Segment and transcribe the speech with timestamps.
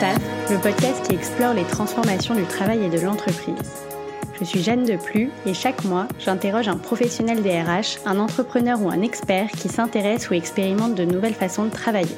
[0.00, 0.18] TAF,
[0.50, 3.84] le podcast qui explore les transformations du travail et de l'entreprise.
[4.38, 8.88] Je suis Jeanne Deplu et chaque mois, j'interroge un professionnel des RH, un entrepreneur ou
[8.88, 12.16] un expert qui s'intéresse ou expérimente de nouvelles façons de travailler.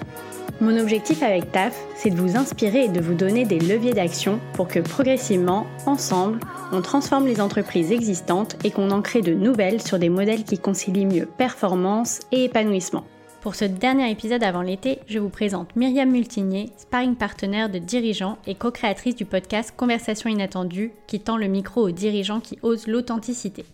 [0.60, 4.38] Mon objectif avec TAF, c'est de vous inspirer et de vous donner des leviers d'action
[4.52, 6.38] pour que progressivement, ensemble,
[6.70, 10.58] on transforme les entreprises existantes et qu'on en crée de nouvelles sur des modèles qui
[10.60, 13.02] concilient mieux performance et épanouissement.
[13.42, 18.38] Pour ce dernier épisode avant l'été, je vous présente Myriam Multinier, sparring partenaire de dirigeants
[18.46, 23.64] et co-créatrice du podcast Conversation inattendue qui tend le micro aux dirigeants qui osent l'authenticité.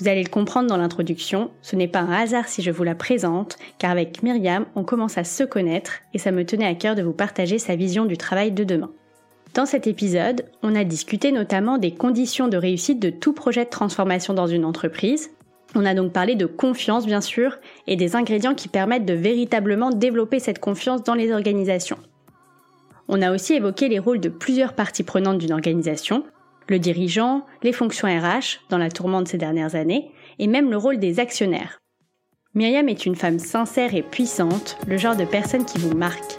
[0.00, 2.94] Vous allez le comprendre dans l'introduction, ce n'est pas un hasard si je vous la
[2.94, 6.94] présente, car avec Myriam, on commence à se connaître et ça me tenait à cœur
[6.94, 8.90] de vous partager sa vision du travail de demain.
[9.52, 13.70] Dans cet épisode, on a discuté notamment des conditions de réussite de tout projet de
[13.70, 15.30] transformation dans une entreprise,
[15.78, 17.56] on a donc parlé de confiance, bien sûr,
[17.86, 21.98] et des ingrédients qui permettent de véritablement développer cette confiance dans les organisations.
[23.06, 26.24] On a aussi évoqué les rôles de plusieurs parties prenantes d'une organisation,
[26.68, 30.98] le dirigeant, les fonctions RH dans la tourmente ces dernières années, et même le rôle
[30.98, 31.78] des actionnaires.
[32.54, 36.38] Myriam est une femme sincère et puissante, le genre de personne qui vous marque.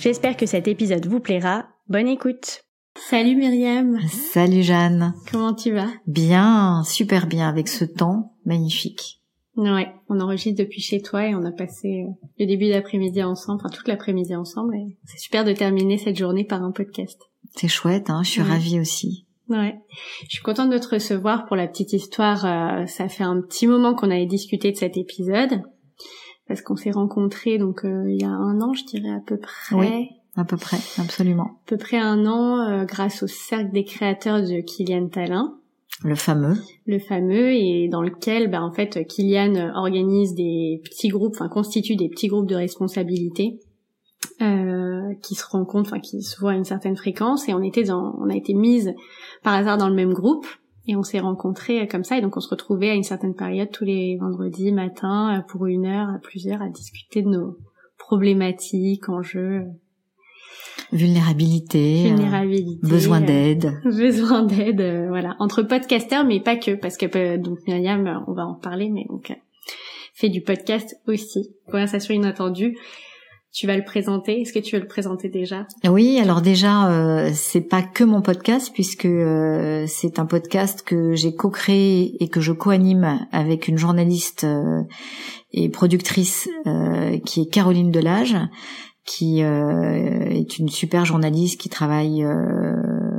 [0.00, 1.66] J'espère que cet épisode vous plaira.
[1.88, 2.62] Bonne écoute
[2.96, 5.88] Salut Myriam Salut Jeanne Comment tu vas?
[6.06, 9.20] Bien, super bien avec ce temps magnifique.
[9.56, 13.60] Ouais, on enregistre depuis chez toi et on a passé euh, le début d'après-midi ensemble,
[13.60, 17.20] enfin toute l'après-midi ensemble et c'est super de terminer cette journée par un podcast.
[17.56, 19.26] C'est chouette, hein, je suis ravie aussi.
[19.48, 19.74] Ouais,
[20.22, 22.44] je suis contente de te recevoir pour la petite histoire.
[22.46, 25.62] Euh, ça fait un petit moment qu'on avait discuté de cet épisode
[26.46, 29.36] parce qu'on s'est rencontrés donc euh, il y a un an, je dirais à peu
[29.36, 29.74] près.
[29.74, 31.44] Oui, à peu près, absolument.
[31.44, 35.59] À peu près un an grâce au cercle des créateurs de Kylian Talin.
[36.02, 36.56] Le fameux.
[36.86, 41.96] Le fameux et dans lequel, ben, en fait, Kylian organise des petits groupes, enfin constitue
[41.96, 43.60] des petits groupes de responsabilité
[44.40, 47.48] euh, qui se rencontrent, enfin qui se voient à une certaine fréquence.
[47.48, 48.94] Et on était dans, on a été mise
[49.42, 50.46] par hasard dans le même groupe
[50.86, 52.16] et on s'est rencontrés comme ça.
[52.16, 55.84] Et donc on se retrouvait à une certaine période tous les vendredis matin pour une
[55.84, 57.58] heure, à plusieurs, à discuter de nos
[57.98, 59.66] problématiques, enjeux
[60.92, 66.96] vulnérabilité, euh, vulnérabilité besoin d'aide, besoin d'aide, euh, voilà, entre podcasteurs, mais pas que, parce
[66.96, 69.32] que euh, donc Myriam, on va en parler, mais donc
[70.14, 72.76] fait du podcast aussi, conversation inattendue.
[73.52, 74.42] Tu vas le présenter?
[74.42, 75.66] Est-ce que tu veux le présenter déjà?
[75.84, 79.08] Oui, alors déjà, euh, c'est pas que mon podcast puisque
[79.88, 84.46] c'est un podcast que j'ai co-créé et que je co-anime avec une journaliste
[85.52, 86.48] et productrice
[87.24, 88.36] qui est Caroline Delage
[89.10, 92.76] qui euh, est une super journaliste qui travaille euh,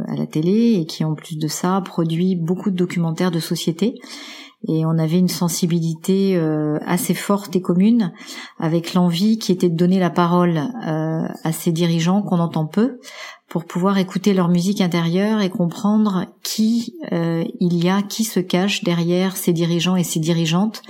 [0.07, 3.95] à la télé et qui en plus de ça produit beaucoup de documentaires de société.
[4.69, 8.13] Et on avait une sensibilité euh, assez forte et commune
[8.57, 12.99] avec l'envie qui était de donner la parole à ces dirigeants qu'on entend peu
[13.49, 18.83] pour pouvoir écouter leur musique intérieure et comprendre qui il y a, qui se cache
[18.83, 20.83] derrière ces dirigeants et ces dirigeantes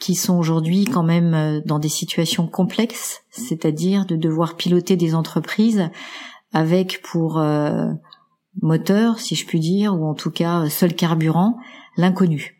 [0.00, 5.14] qui sont aujourd'hui quand même euh, dans des situations complexes, c'est-à-dire de devoir piloter des
[5.14, 5.90] entreprises
[6.52, 7.92] avec pour euh,
[8.60, 11.58] moteur, si je puis dire, ou en tout cas seul carburant,
[11.96, 12.56] l'inconnu.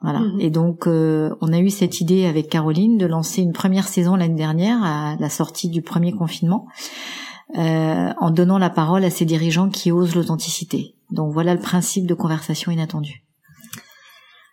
[0.00, 0.20] Voilà.
[0.20, 0.40] Mhm.
[0.40, 4.14] Et donc, euh, on a eu cette idée avec Caroline de lancer une première saison
[4.16, 6.66] l'année dernière à la sortie du premier confinement,
[7.54, 10.94] en donnant la parole à ces dirigeants qui osent l'authenticité.
[11.10, 13.26] Donc voilà le principe de conversation inattendue.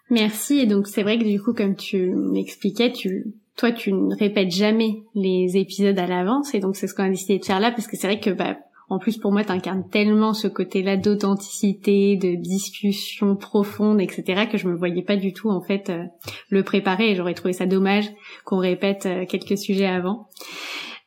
[0.09, 0.59] Merci.
[0.59, 4.51] Et donc c'est vrai que du coup, comme tu m'expliquais, tu toi tu ne répètes
[4.51, 7.71] jamais les épisodes à l'avance et donc c'est ce qu'on a décidé de faire là
[7.71, 8.55] parce que c'est vrai que bah
[8.89, 14.47] en plus pour moi t'incarnes tellement ce côté-là d'authenticité, de discussion profonde, etc.
[14.49, 16.05] que je me voyais pas du tout en fait euh,
[16.49, 18.09] le préparer et j'aurais trouvé ça dommage
[18.45, 20.29] qu'on répète euh, quelques sujets avant.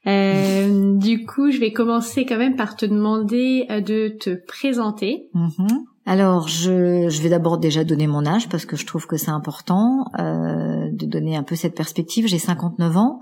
[0.07, 5.31] Euh, du coup, je vais commencer quand même par te demander de te présenter.
[5.35, 5.92] Mm-hmm.
[6.05, 10.07] Alors, je, vais d'abord déjà donner mon âge parce que je trouve que c'est important
[10.19, 12.27] euh, de donner un peu cette perspective.
[12.27, 13.21] J'ai 59 ans.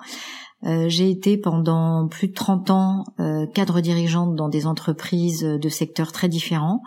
[0.67, 5.69] Euh, j'ai été pendant plus de 30 ans euh, cadre dirigeante dans des entreprises de
[5.71, 6.83] secteurs très différents,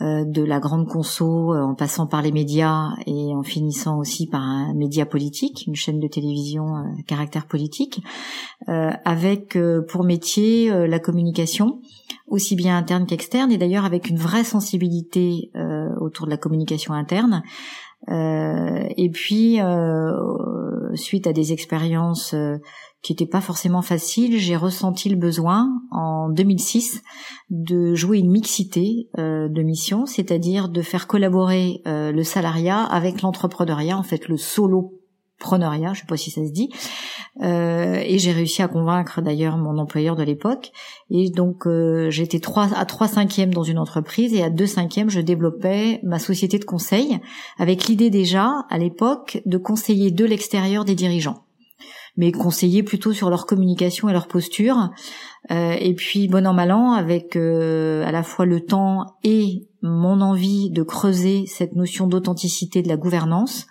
[0.00, 4.72] de la grande conso en passant par les médias et en finissant aussi par un
[4.72, 8.00] média politique, une chaîne de télévision à caractère politique,
[8.68, 9.58] avec
[9.88, 11.80] pour métier la communication
[12.30, 15.50] aussi bien interne qu'externe, et d'ailleurs avec une vraie sensibilité
[16.00, 17.42] autour de la communication interne.
[18.08, 20.14] Euh, et puis, euh,
[20.94, 22.34] suite à des expériences
[23.02, 27.02] qui n'était pas forcément facile, j'ai ressenti le besoin en 2006
[27.48, 33.22] de jouer une mixité euh, de mission, c'est-à-dire de faire collaborer euh, le salariat avec
[33.22, 34.99] l'entrepreneuriat, en fait le solo
[35.40, 36.70] preneuriat, je sais pas si ça se dit,
[37.42, 40.70] euh, et j'ai réussi à convaincre d'ailleurs mon employeur de l'époque.
[41.10, 45.10] Et donc euh, j'étais trois à trois cinquièmes dans une entreprise et à deux cinquièmes
[45.10, 47.18] je développais ma société de conseil
[47.58, 51.42] avec l'idée déjà à l'époque de conseiller de l'extérieur des dirigeants
[52.16, 54.90] mais conseiller plutôt sur leur communication et leur posture.
[55.50, 59.68] Euh, et puis bon an mal an, avec euh, à la fois le temps et
[59.82, 63.66] mon envie de creuser cette notion d'authenticité de la gouvernance,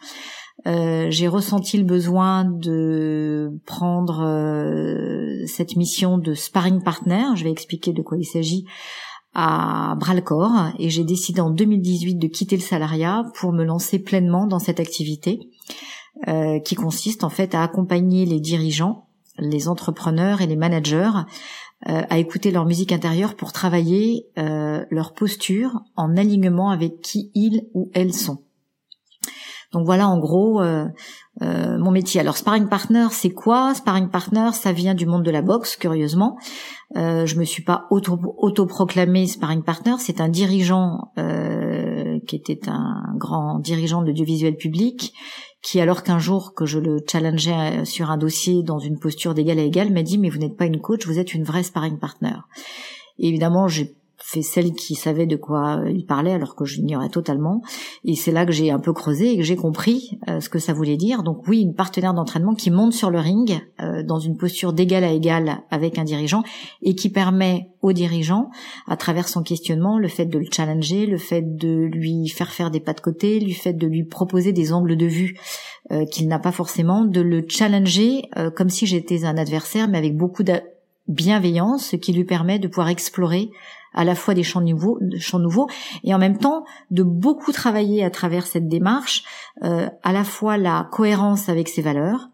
[0.67, 7.23] euh, j'ai ressenti le besoin de prendre euh, cette mission de sparring partner.
[7.35, 8.65] Je vais expliquer de quoi il s'agit
[9.33, 13.63] à bras le corps et j'ai décidé en 2018 de quitter le salariat pour me
[13.63, 15.39] lancer pleinement dans cette activité
[16.27, 19.07] euh, qui consiste en fait à accompagner les dirigeants,
[19.37, 21.11] les entrepreneurs et les managers
[21.85, 27.89] à écouter leur musique intérieure pour travailler leur posture en alignement avec qui ils ou
[27.93, 28.39] elles sont.
[29.71, 30.85] Donc voilà en gros euh,
[31.41, 32.19] euh, mon métier.
[32.19, 33.73] Alors sparring partner, c'est quoi?
[33.75, 36.37] Sparring partner, ça vient du monde de la boxe, curieusement.
[36.97, 39.95] Euh, je me suis pas auto autoproclamé sparring partner.
[39.99, 45.13] C'est un dirigeant euh, qui était un grand dirigeant de l'audiovisuel public,
[45.61, 49.59] qui alors qu'un jour que je le challengeais sur un dossier dans une posture d'égal
[49.59, 51.99] à égal, m'a dit mais vous n'êtes pas une coach, vous êtes une vraie sparring
[51.99, 52.35] partner.
[53.19, 53.98] Et évidemment, j'ai
[54.29, 57.61] fait celle qui savait de quoi il parlait alors que j'ignorais totalement.
[58.05, 60.59] Et c'est là que j'ai un peu creusé et que j'ai compris euh, ce que
[60.59, 61.23] ça voulait dire.
[61.23, 65.03] Donc oui, une partenaire d'entraînement qui monte sur le ring euh, dans une posture d'égal
[65.03, 66.43] à égal avec un dirigeant
[66.83, 68.49] et qui permet au dirigeant,
[68.87, 72.69] à travers son questionnement, le fait de le challenger, le fait de lui faire faire
[72.69, 75.39] des pas de côté, le fait de lui proposer des angles de vue
[75.91, 78.23] euh, qu'il n'a pas forcément, de le challenger
[78.55, 80.53] comme si j'étais un adversaire, mais avec beaucoup de
[81.07, 83.49] bienveillance, ce qui lui permet de pouvoir explorer
[83.93, 85.67] à la fois des champs nouveaux, champs nouveaux
[86.03, 89.23] et en même temps de beaucoup travailler à travers cette démarche
[89.63, 92.29] euh, à la fois la cohérence avec ses valeurs,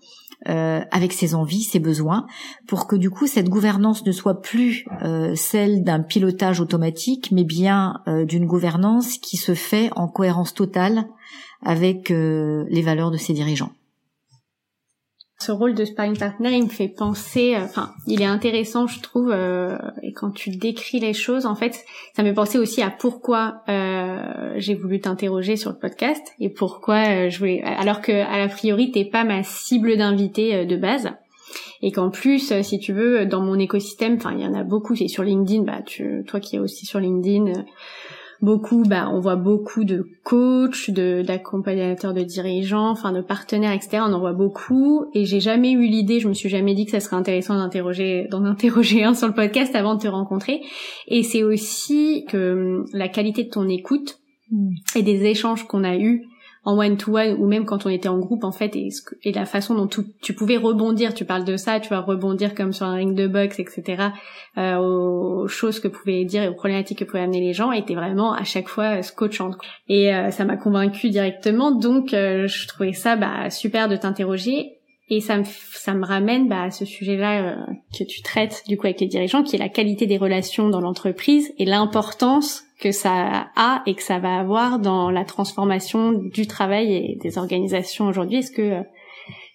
[0.48, 2.28] euh, avec ses envies, ses besoins,
[2.68, 7.44] pour que du coup cette gouvernance ne soit plus euh, celle d'un pilotage automatique, mais
[7.44, 11.08] bien d'une gouvernance qui se fait en cohérence totale
[11.64, 13.72] avec les valeurs de ses dirigeants
[15.38, 19.02] ce rôle de sparring partner, il me fait penser, euh, enfin, il est intéressant, je
[19.02, 21.84] trouve, euh, et quand tu décris les choses, en fait,
[22.16, 26.50] ça me fait penser aussi à pourquoi euh, j'ai voulu t'interroger sur le podcast et
[26.50, 31.12] pourquoi je voulais, alors que à la priori t'es pas ma cible d'invité de base,
[31.82, 34.96] et qu'en plus, si tu veux, dans mon écosystème, enfin, il y en a beaucoup,
[34.96, 37.66] c'est sur LinkedIn, bah, tu, toi qui es aussi sur LinkedIn
[38.46, 44.04] beaucoup, bah, on voit beaucoup de coachs, de d'accompagnateurs de dirigeants, enfin de partenaires, etc.
[44.08, 46.92] On en voit beaucoup, et j'ai jamais eu l'idée, je me suis jamais dit que
[46.92, 50.62] ça serait intéressant d'interroger, d'en interroger un sur le podcast avant de te rencontrer.
[51.08, 54.20] Et c'est aussi que la qualité de ton écoute
[54.96, 56.24] et des échanges qu'on a eus
[56.66, 59.88] en one-to-one ou même quand on était en groupe en fait et, la façon dont
[59.88, 63.28] tu pouvais rebondir, tu parles de ça, tu vas rebondir comme sur un ring de
[63.28, 64.10] boxe, etc.
[64.58, 67.96] Euh, aux choses que pouvaient dire et aux problématiques que pouvaient amener les gens était
[67.96, 69.56] vraiment à chaque fois euh, scotchante.
[69.88, 74.76] Et euh, ça m'a convaincu directement, donc euh, je trouvais ça bah, super de t'interroger
[75.10, 77.56] et ça me, ça me ramène bah, à ce sujet-là euh,
[77.98, 80.82] que tu traites du coup avec les dirigeants, qui est la qualité des relations dans
[80.82, 86.48] l'entreprise et l'importance que ça a et que ça va avoir dans la transformation du
[86.48, 88.40] travail et des organisations aujourd'hui.
[88.40, 88.82] Est-ce que euh,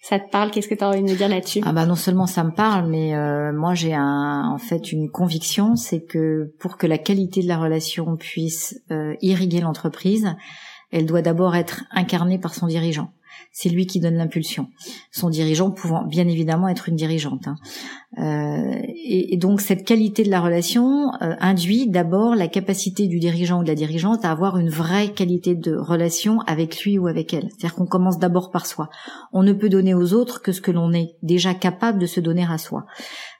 [0.01, 0.51] ça te parle?
[0.51, 1.61] Qu'est-ce que tu as envie de me dire là-dessus?
[1.63, 5.09] Ah bah non seulement ça me parle, mais euh, moi j'ai un, en fait une
[5.09, 8.81] conviction, c'est que pour que la qualité de la relation puisse
[9.21, 10.35] irriguer l'entreprise,
[10.91, 13.11] elle doit d'abord être incarnée par son dirigeant
[13.51, 14.69] c'est lui qui donne l'impulsion.
[15.11, 17.47] Son dirigeant pouvant bien évidemment être une dirigeante.
[17.47, 17.55] Hein.
[18.17, 23.61] Euh, et, donc cette qualité de la relation euh, induit d'abord la capacité du dirigeant
[23.61, 27.33] ou de la dirigeante à avoir une vraie qualité de relation avec lui ou avec
[27.33, 27.49] elle.
[27.49, 28.89] C'est-à-dire qu'on commence d'abord par soi.
[29.31, 32.19] On ne peut donner aux autres que ce que l'on est déjà capable de se
[32.19, 32.85] donner à soi.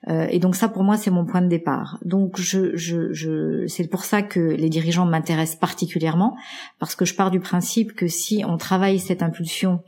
[0.08, 2.00] Euh, et donc ça, pour moi, c'est mon point de départ.
[2.04, 6.36] Donc je, je, je c'est pour ça que les dirigeants m'intéressent particulièrement,
[6.80, 9.84] parce que je pars du principe que si on travaille cette impulsion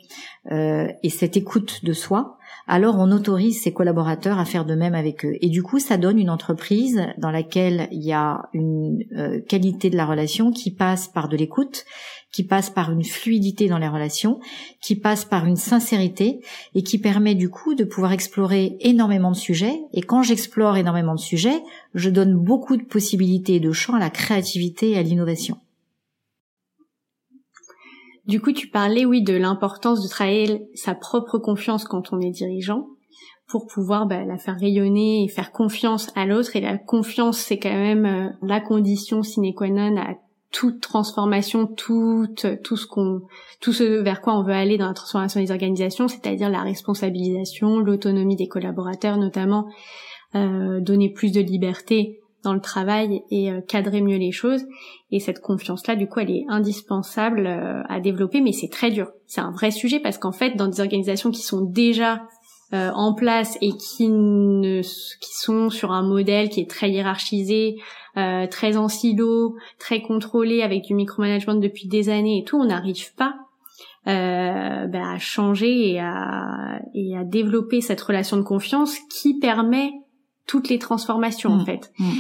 [0.52, 4.96] euh, et cette écoute de soi, alors on autorise ses collaborateurs à faire de même
[4.96, 5.36] avec eux.
[5.42, 9.90] Et du coup, ça donne une entreprise dans laquelle il y a une euh, qualité
[9.90, 11.86] de la relation qui passe par de l'écoute,
[12.32, 14.40] qui passe par une fluidité dans les relations,
[14.82, 16.40] qui passe par une sincérité
[16.74, 19.82] et qui permet du coup de pouvoir explorer énormément de sujets.
[19.94, 24.00] Et quand j'explore énormément de sujets, je donne beaucoup de possibilités et de champs à
[24.00, 25.58] la créativité et à l'innovation.
[28.26, 32.32] Du coup, tu parlais, oui, de l'importance de travailler sa propre confiance quand on est
[32.32, 32.88] dirigeant
[33.48, 36.56] pour pouvoir bah, la faire rayonner et faire confiance à l'autre.
[36.56, 40.16] Et la confiance, c'est quand même euh, la condition sine qua non à
[40.52, 42.28] toute transformation, tout,
[42.64, 43.22] tout ce qu'on,
[43.60, 47.80] tout ce vers quoi on veut aller dans la transformation des organisations, c'est-à-dire la responsabilisation,
[47.80, 49.68] l'autonomie des collaborateurs, notamment
[50.36, 54.64] euh, donner plus de liberté dans le travail et euh, cadrer mieux les choses.
[55.12, 59.12] Et cette confiance-là, du coup, elle est indispensable euh, à développer, mais c'est très dur.
[59.28, 62.22] C'est un vrai sujet parce qu'en fait, dans des organisations qui sont déjà
[62.74, 67.76] euh, en place et qui ne qui sont sur un modèle qui est très hiérarchisé,
[68.18, 72.66] euh, très en silo, très contrôlé avec du micromanagement depuis des années et tout, on
[72.66, 73.36] n'arrive pas
[74.08, 79.92] euh, bah, à changer et à, et à développer cette relation de confiance qui permet
[80.48, 81.66] toutes les transformations en mmh.
[81.66, 81.92] fait.
[82.00, 82.12] Mmh.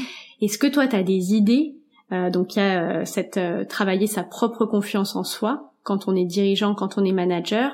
[0.41, 1.75] Est-ce que toi tu as des idées
[2.11, 3.39] euh, donc il y a euh, cette
[3.69, 7.71] travailler sa propre confiance en soi quand on est dirigeant, quand on est manager,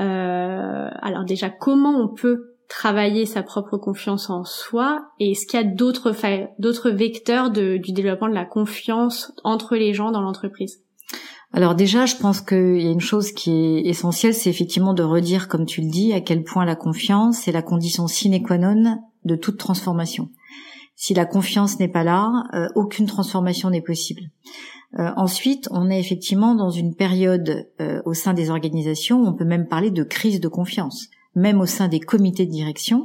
[0.00, 5.60] euh, alors déjà, comment on peut travailler sa propre confiance en soi et est-ce qu'il
[5.60, 6.14] y a d'autres
[6.58, 10.82] d'autres vecteurs du développement de la confiance entre les gens dans l'entreprise?
[11.52, 15.02] Alors déjà, je pense qu'il y a une chose qui est essentielle, c'est effectivement de
[15.02, 18.56] redire, comme tu le dis, à quel point la confiance est la condition sine qua
[18.56, 20.30] non de toute transformation.
[20.96, 24.22] Si la confiance n'est pas là, euh, aucune transformation n'est possible.
[24.98, 29.44] Euh, ensuite, on est effectivement dans une période euh, au sein des organisations, on peut
[29.44, 31.08] même parler de crise de confiance.
[31.36, 33.04] Même au sein des comités de direction,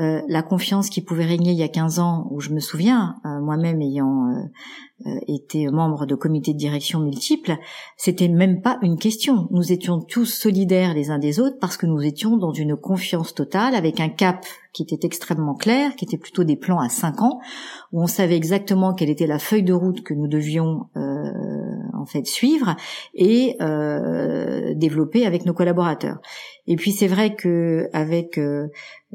[0.00, 3.16] euh, la confiance qui pouvait régner il y a 15 ans, où je me souviens,
[3.24, 4.28] moi-même ayant
[5.26, 7.56] été membre de comités de direction multiples,
[7.96, 9.48] c'était même pas une question.
[9.50, 13.34] Nous étions tous solidaires les uns des autres parce que nous étions dans une confiance
[13.34, 17.22] totale, avec un cap qui était extrêmement clair, qui était plutôt des plans à 5
[17.22, 17.40] ans,
[17.92, 20.88] où on savait exactement quelle était la feuille de route que nous devions
[22.04, 22.76] en fait suivre
[23.14, 26.18] et euh, développer avec nos collaborateurs.
[26.66, 28.68] Et puis c'est vrai que avec euh,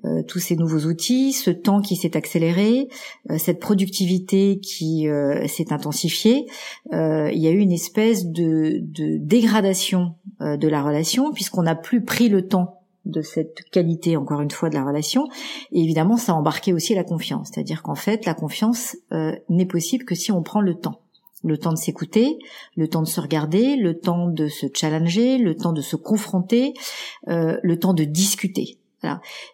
[0.05, 2.87] euh, tous ces nouveaux outils, ce temps qui s'est accéléré,
[3.37, 5.07] cette productivité qui
[5.47, 6.47] s'est intensifiée,
[6.91, 12.03] il y a eu une espèce de, de dégradation de la relation puisqu'on n'a plus
[12.03, 15.27] pris le temps de cette qualité, encore une fois, de la relation.
[15.71, 17.49] Et évidemment, ça a embarqué aussi la confiance.
[17.53, 18.95] C'est-à-dire qu'en fait, la confiance
[19.49, 21.01] n'est possible que si on prend le temps
[21.43, 22.37] le temps de s'écouter,
[22.75, 26.73] le temps de se regarder, le temps de se challenger, le temps de se confronter,
[27.27, 28.77] euh, le temps de discuter.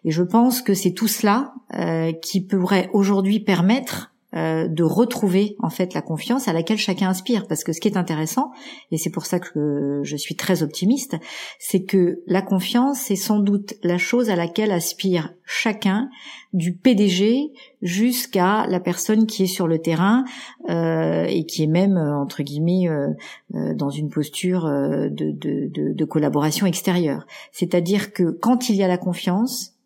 [0.04, 5.56] Et je pense que c'est tout cela euh, qui pourrait aujourd'hui permettre euh, de retrouver
[5.60, 7.46] en fait la confiance à laquelle chacun aspire.
[7.48, 8.50] Parce que ce qui est intéressant,
[8.90, 11.16] et c'est pour ça que je suis très optimiste,
[11.58, 16.10] c'est que la confiance, c'est sans doute la chose à laquelle aspire chacun,
[16.52, 20.24] du PDG jusqu'à la personne qui est sur le terrain
[20.68, 22.88] euh, et qui est même euh, entre guillemets
[23.52, 27.26] dans une posture de, de, de collaboration extérieure.
[27.52, 29.76] C'est-à-dire que quand il y a la confiance,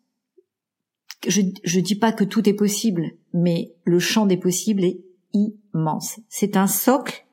[1.27, 4.99] je je dis pas que tout est possible, mais le champ des possibles est
[5.33, 6.19] immense.
[6.29, 7.25] C'est un socle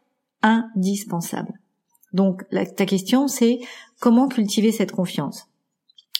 [0.42, 1.52] indispensable.
[2.12, 3.60] Donc ta question c'est
[4.00, 5.46] comment cultiver cette confiance?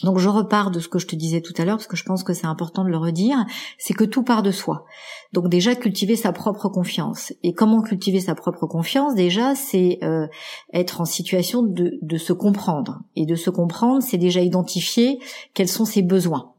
[0.03, 2.05] Donc je repars de ce que je te disais tout à l'heure parce que je
[2.05, 3.45] pense que c'est important de le redire,
[3.79, 4.85] c'est que tout part de soi.
[5.33, 7.33] Donc déjà cultiver sa propre confiance.
[7.43, 9.15] Et comment cultiver sa propre confiance?
[9.15, 10.29] Déjà c'est euh,
[10.73, 13.01] être en situation de, de se comprendre.
[13.17, 15.19] Et de se comprendre, c'est déjà identifier
[15.55, 16.53] quels sont ses besoins.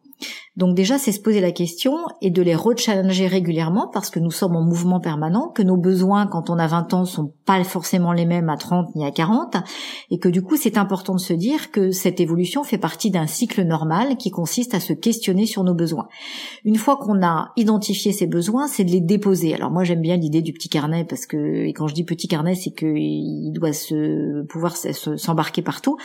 [0.55, 4.31] Donc déjà, c'est se poser la question et de les rechallenger régulièrement parce que nous
[4.31, 8.11] sommes en mouvement permanent, que nos besoins quand on a 20 ans sont pas forcément
[8.13, 9.57] les mêmes à 30 ni à 40
[10.11, 13.27] et que du coup, c'est important de se dire que cette évolution fait partie d'un
[13.27, 16.07] cycle normal qui consiste à se questionner sur nos besoins.
[16.65, 19.53] Une fois qu'on a identifié ces besoins, c'est de les déposer.
[19.53, 22.55] Alors moi, j'aime bien l'idée du petit carnet parce que quand je dis petit carnet,
[22.55, 25.97] c'est qu'il doit se pouvoir s'embarquer partout,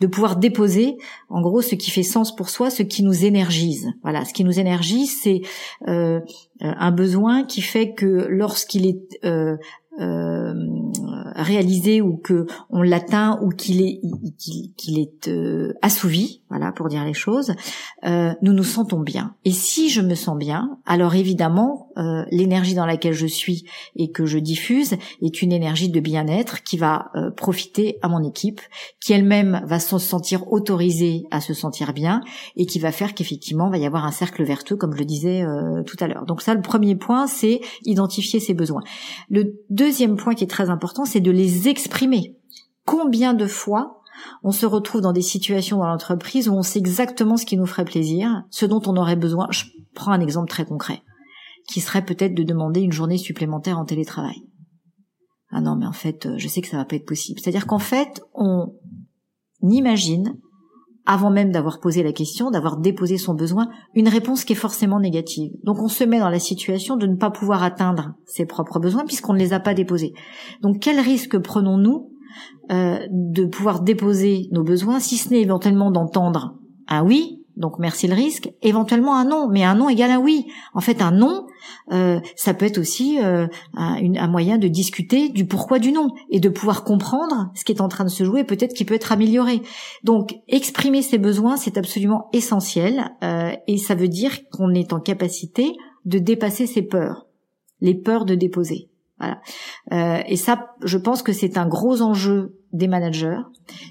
[0.00, 0.96] de pouvoir déposer
[1.28, 3.91] en gros ce qui fait sens pour soi, ce qui nous énergise.
[4.02, 5.42] Voilà, ce qui nous énergise, c'est
[5.88, 6.20] euh,
[6.60, 9.56] un besoin qui fait que lorsqu'il est euh,
[10.00, 10.54] euh,
[11.34, 14.00] réalisé ou que on l'atteint ou qu'il est
[14.76, 17.54] qu'il est euh, assouvi, voilà pour dire les choses,
[18.04, 19.34] euh, nous nous sentons bien.
[19.44, 23.64] Et si je me sens bien, alors évidemment euh, l'énergie dans laquelle je suis
[23.96, 28.22] et que je diffuse est une énergie de bien-être qui va euh, profiter à mon
[28.22, 28.60] équipe,
[29.00, 32.22] qui elle-même va se sentir autorisée à se sentir bien
[32.56, 35.44] et qui va faire qu'effectivement va y avoir un cercle vertueux comme je le disais
[35.86, 36.24] tout à l'heure.
[36.26, 38.82] Donc ça, le premier point, c'est identifier ses besoins.
[39.28, 42.36] Le deuxième point qui est très important, c'est de les exprimer.
[42.84, 44.02] Combien de fois
[44.44, 47.66] on se retrouve dans des situations dans l'entreprise où on sait exactement ce qui nous
[47.66, 49.48] ferait plaisir, ce dont on aurait besoin.
[49.50, 51.02] Je prends un exemple très concret,
[51.68, 54.36] qui serait peut-être de demander une journée supplémentaire en télétravail.
[55.50, 57.40] Ah non, mais en fait, je sais que ça va pas être possible.
[57.40, 58.74] C'est-à-dire qu'en fait, on
[59.62, 60.38] imagine
[61.04, 65.00] avant même d'avoir posé la question, d'avoir déposé son besoin, une réponse qui est forcément
[65.00, 65.52] négative.
[65.64, 69.04] Donc on se met dans la situation de ne pas pouvoir atteindre ses propres besoins
[69.04, 70.12] puisqu'on ne les a pas déposés.
[70.60, 72.10] Donc quel risque prenons-nous
[72.70, 76.54] euh, de pouvoir déposer nos besoins, si ce n'est éventuellement d'entendre
[76.88, 80.46] un oui, donc merci le risque, éventuellement un non, mais un non égale un oui.
[80.72, 81.46] En fait, un non,
[81.92, 86.40] euh, ça peut être aussi euh, un, moyen de discuter du pourquoi du non et
[86.40, 89.12] de pouvoir comprendre ce qui est en train de se jouer, peut-être qui peut être
[89.12, 89.62] amélioré.
[90.04, 95.00] Donc, exprimer ses besoins, c'est absolument essentiel euh, et ça veut dire qu'on est en
[95.00, 95.72] capacité
[96.04, 97.26] de dépasser ses peurs,
[97.80, 98.88] les peurs de déposer.
[99.18, 100.26] Voilà.
[100.26, 103.38] et ça, je pense que c'est un gros enjeu des managers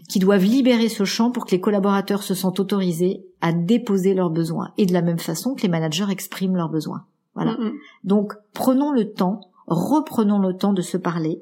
[0.09, 4.29] qui doivent libérer ce champ pour que les collaborateurs se sentent autorisés à déposer leurs
[4.29, 7.05] besoins et de la même façon que les managers expriment leurs besoins.
[7.33, 7.57] Voilà.
[8.03, 11.41] Donc prenons le temps, reprenons le temps de se parler,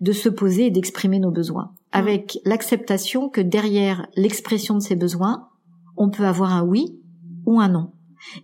[0.00, 5.48] de se poser et d'exprimer nos besoins avec l'acceptation que derrière l'expression de ces besoins,
[5.96, 6.98] on peut avoir un oui
[7.46, 7.92] ou un non.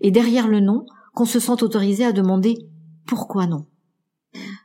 [0.00, 2.58] Et derrière le non, qu'on se sente autorisé à demander
[3.06, 3.66] pourquoi non.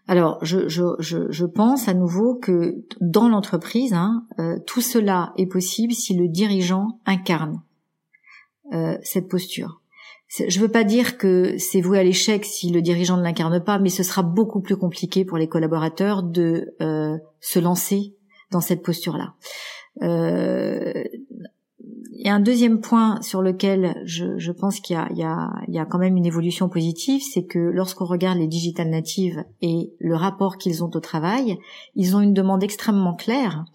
[0.08, 5.46] Alors, je, je, je, pense à nouveau que dans l'entreprise, hein, euh, tout cela est
[5.46, 7.62] possible si le dirigeant incarne
[8.74, 9.81] euh, cette posture.
[10.38, 13.62] Je ne veux pas dire que c'est voué à l'échec si le dirigeant ne l'incarne
[13.62, 18.16] pas, mais ce sera beaucoup plus compliqué pour les collaborateurs de euh, se lancer
[18.50, 19.34] dans cette posture-là.
[20.04, 21.04] Euh,
[22.22, 26.18] il y a un deuxième point sur lequel je, pense qu'il y a, quand même
[26.18, 30.92] une évolution positive, c'est que lorsqu'on regarde les digital natives et le rapport qu'ils ont
[30.94, 31.58] au travail,
[31.96, 33.66] ils ont une demande extrêmement claire,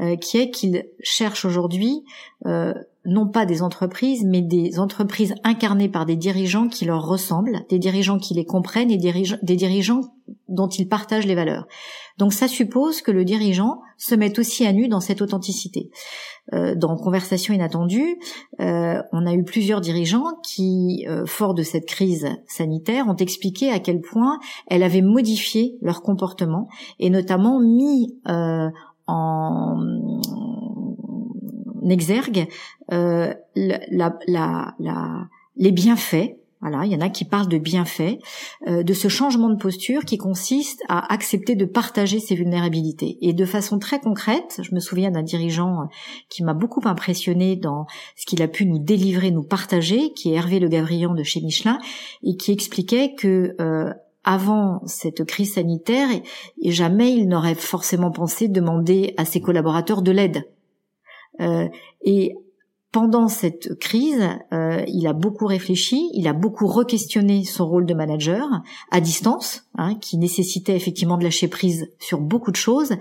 [0.00, 2.02] euh, qui est qu'ils cherchent aujourd'hui
[2.46, 2.72] euh,
[3.04, 7.78] non pas des entreprises, mais des entreprises incarnées par des dirigeants qui leur ressemblent, des
[7.78, 10.02] dirigeants qui les comprennent et des dirigeants
[10.48, 11.66] dont ils partagent les valeurs.
[12.18, 15.90] Donc ça suppose que le dirigeant se mette aussi à nu dans cette authenticité.
[16.52, 18.18] Euh, dans Conversation inattendue,
[18.60, 23.70] euh, on a eu plusieurs dirigeants qui, euh, forts de cette crise sanitaire, ont expliqué
[23.70, 26.68] à quel point elle avait modifié leur comportement
[26.98, 28.14] et notamment mis
[29.06, 29.78] en
[31.90, 32.46] exergue
[32.88, 33.36] la,
[34.26, 38.20] la, la, les bienfaits voilà, il y en a qui parlent de bienfaits,
[38.68, 43.18] euh, de ce changement de posture qui consiste à accepter de partager ses vulnérabilités.
[43.20, 45.88] Et de façon très concrète, je me souviens d'un dirigeant
[46.28, 50.36] qui m'a beaucoup impressionné dans ce qu'il a pu nous délivrer, nous partager, qui est
[50.36, 51.80] Hervé Le Gavrian de chez Michelin,
[52.22, 56.08] et qui expliquait que euh, avant cette crise sanitaire,
[56.64, 60.44] jamais il n'aurait forcément pensé demander à ses collaborateurs de l'aide.
[61.40, 61.68] Euh,
[62.02, 62.36] et
[62.90, 67.94] pendant cette crise, euh, il a beaucoup réfléchi, il a beaucoup re-questionné son rôle de
[67.94, 68.46] manager
[68.90, 72.94] à distance, hein, qui nécessitait effectivement de lâcher prise sur beaucoup de choses,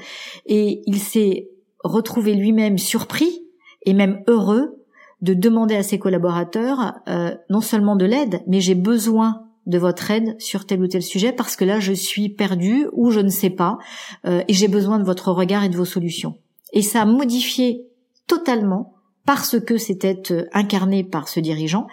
[0.46, 1.50] et il s'est
[1.84, 3.44] retrouvé lui-même surpris
[3.86, 4.78] et même heureux
[5.22, 10.10] de demander à ses collaborateurs euh, non seulement de l'aide, mais j'ai besoin de votre
[10.10, 13.30] aide sur tel ou tel sujet parce que là je suis perdu ou je ne
[13.30, 13.78] sais pas
[14.26, 16.36] et j'ai besoin de votre regard et de vos solutions.
[16.74, 17.86] Et ça a modifié
[18.32, 18.94] totalement
[19.26, 21.88] parce que c'était euh, incarné par ce dirigeant,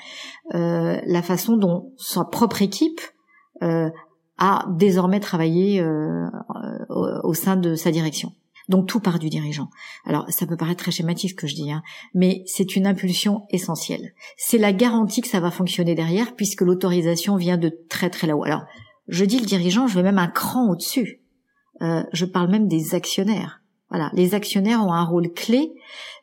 [0.55, 3.01] euh, la façon dont sa propre équipe
[3.63, 3.91] euh,
[4.39, 5.85] a désormais travaillé
[6.89, 8.31] au, sein de sa direction.
[8.69, 9.69] Donc tout part du dirigeant.
[10.05, 11.83] Alors ça peut paraître très schématique que je dis, hein,
[12.15, 14.13] mais c'est une impulsion essentielle.
[14.37, 18.45] C'est la garantie que ça va fonctionner derrière puisque l'autorisation vient de très très là-haut.
[18.45, 18.63] Alors
[19.09, 21.21] je dis le dirigeant, je vais même un cran au-dessus.
[21.81, 23.58] je parle même des actionnaires.
[23.91, 25.73] Voilà, les actionnaires ont un rôle clé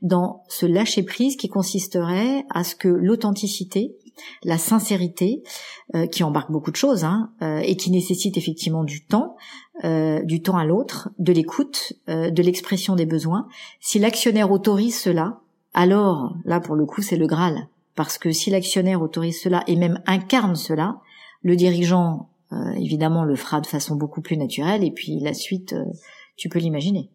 [0.02, 3.96] dans ce lâcher prise qui consisterait à ce que l'authenticité,
[4.44, 5.44] la sincérité,
[5.96, 9.36] euh, qui embarque beaucoup de choses hein, euh, et qui nécessite effectivement du temps,
[9.84, 13.48] euh, du temps à l'autre, de l'écoute, de l'expression des besoins.
[13.80, 15.40] Si l'actionnaire autorise cela,
[15.74, 19.76] alors là pour le coup c'est le Graal, parce que si l'actionnaire autorise cela et
[19.76, 21.00] même incarne cela,
[21.42, 22.30] le dirigeant
[22.78, 25.76] évidemment le fera de façon beaucoup plus naturelle et puis la suite,
[26.38, 27.10] tu peux l'imaginer.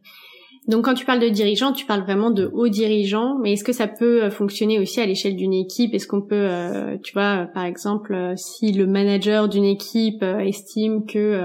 [0.70, 3.72] Donc quand tu parles de dirigeants, tu parles vraiment de hauts dirigeants, mais est-ce que
[3.72, 5.94] ça peut euh, fonctionner aussi à l'échelle d'une équipe?
[5.94, 11.06] Est-ce qu'on peut, euh, tu vois, par exemple, euh, si le manager d'une équipe estime
[11.06, 11.42] que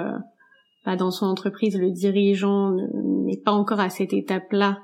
[0.85, 2.71] bah, dans son entreprise, le dirigeant
[3.25, 4.79] n'est pas encore à cette étape-là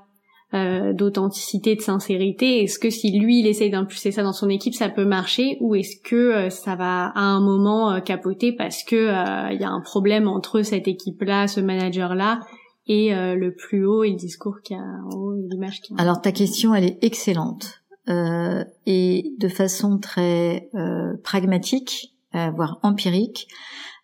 [0.53, 4.89] d'authenticité, de sincérité, est-ce que si lui, il essaye d'impulser ça dans son équipe, ça
[4.89, 5.55] peut marcher?
[5.61, 9.79] Ou est-ce que ça va à un moment capoter parce que il y a un
[9.79, 12.41] problème entre cette équipe-là, ce manager-là
[12.87, 15.81] et euh, le plus haut et le discours qu'il y a en haut et l'image
[15.81, 16.01] qu'il y a.
[16.01, 22.79] Alors ta question, elle est excellente euh, et de façon très euh, pragmatique, euh, voire
[22.83, 23.47] empirique,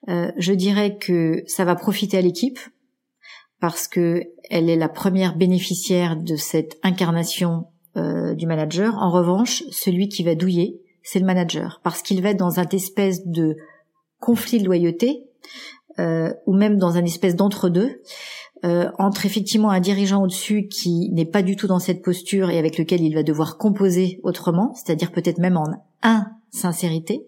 [0.10, 2.60] euh, je dirais que ça va profiter à l'équipe
[3.60, 8.96] parce que elle est la première bénéficiaire de cette incarnation euh, du manager.
[8.98, 12.68] En revanche, celui qui va douiller, c'est le manager, parce qu'il va être dans un
[12.68, 13.58] espèce de
[14.20, 15.24] conflit de loyauté,
[16.00, 18.02] euh, ou même dans un espèce d'entre-deux,
[18.66, 22.58] euh, entre effectivement un dirigeant au-dessus qui n'est pas du tout dans cette posture et
[22.58, 25.66] avec lequel il va devoir composer autrement, c'est-à-dire peut-être même en
[26.04, 27.26] un sincérité,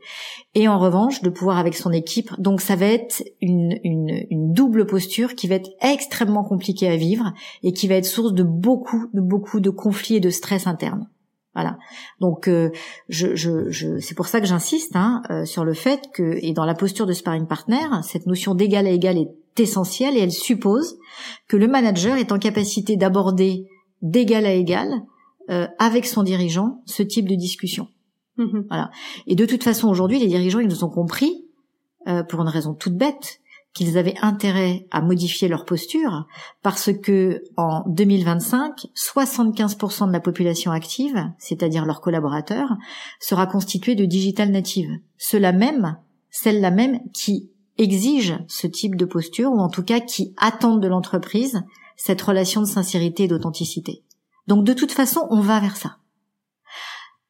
[0.56, 2.32] et en revanche de pouvoir avec son équipe.
[2.40, 6.96] Donc ça va être une, une, une, double posture qui va être extrêmement compliquée à
[6.96, 10.68] vivre et qui va être source de beaucoup, de beaucoup de conflits et de stress
[10.68, 11.08] internes.
[11.56, 11.78] Voilà.
[12.20, 12.70] Donc euh,
[13.10, 16.54] je, je, je c'est pour ça que j'insiste hein, euh, sur le fait que et
[16.54, 20.32] dans la posture de sparring partner, cette notion d'égal à égal est essentielle et elle
[20.32, 20.98] suppose
[21.48, 23.68] que le manager est en capacité d'aborder
[24.02, 25.02] d'égal à égal
[25.50, 27.88] euh, avec son dirigeant ce type de discussion.
[28.38, 28.66] Mhm.
[28.70, 28.92] Voilà.
[29.28, 31.46] Et de toute façon, aujourd'hui, les dirigeants, ils nous ont compris,
[32.08, 33.42] euh, pour une raison toute bête,
[33.74, 36.26] qu'ils avaient intérêt à modifier leur posture
[36.64, 42.76] parce que en 2025, 75% de la population active, c'est-à-dire leurs collaborateurs,
[43.20, 44.92] sera constituée de digital natives.
[45.18, 45.98] Cela même,
[46.30, 50.88] celles-là même qui exigent ce type de posture ou en tout cas qui attendent de
[50.88, 51.64] l'entreprise
[51.98, 54.04] cette relation de sincérité et d'authenticité.
[54.48, 55.98] Donc de toute façon, on va vers ça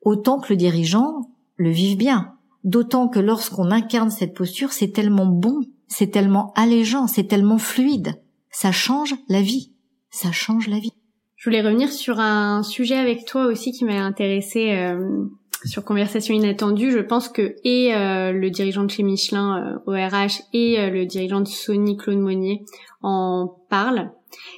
[0.01, 2.33] autant que le dirigeant le vive bien.
[2.63, 8.21] D'autant que lorsqu'on incarne cette posture, c'est tellement bon, c'est tellement allégeant, c'est tellement fluide.
[8.49, 9.71] Ça change la vie.
[10.09, 10.91] Ça change la vie.
[11.35, 15.25] Je voulais revenir sur un sujet avec toi aussi qui m'a intéressé euh,
[15.65, 16.91] sur conversation inattendue.
[16.91, 21.05] Je pense que et euh, le dirigeant de chez Michelin euh, ORH et euh, le
[21.05, 22.63] dirigeant de Sony Claude Monnier
[23.01, 24.11] en parlent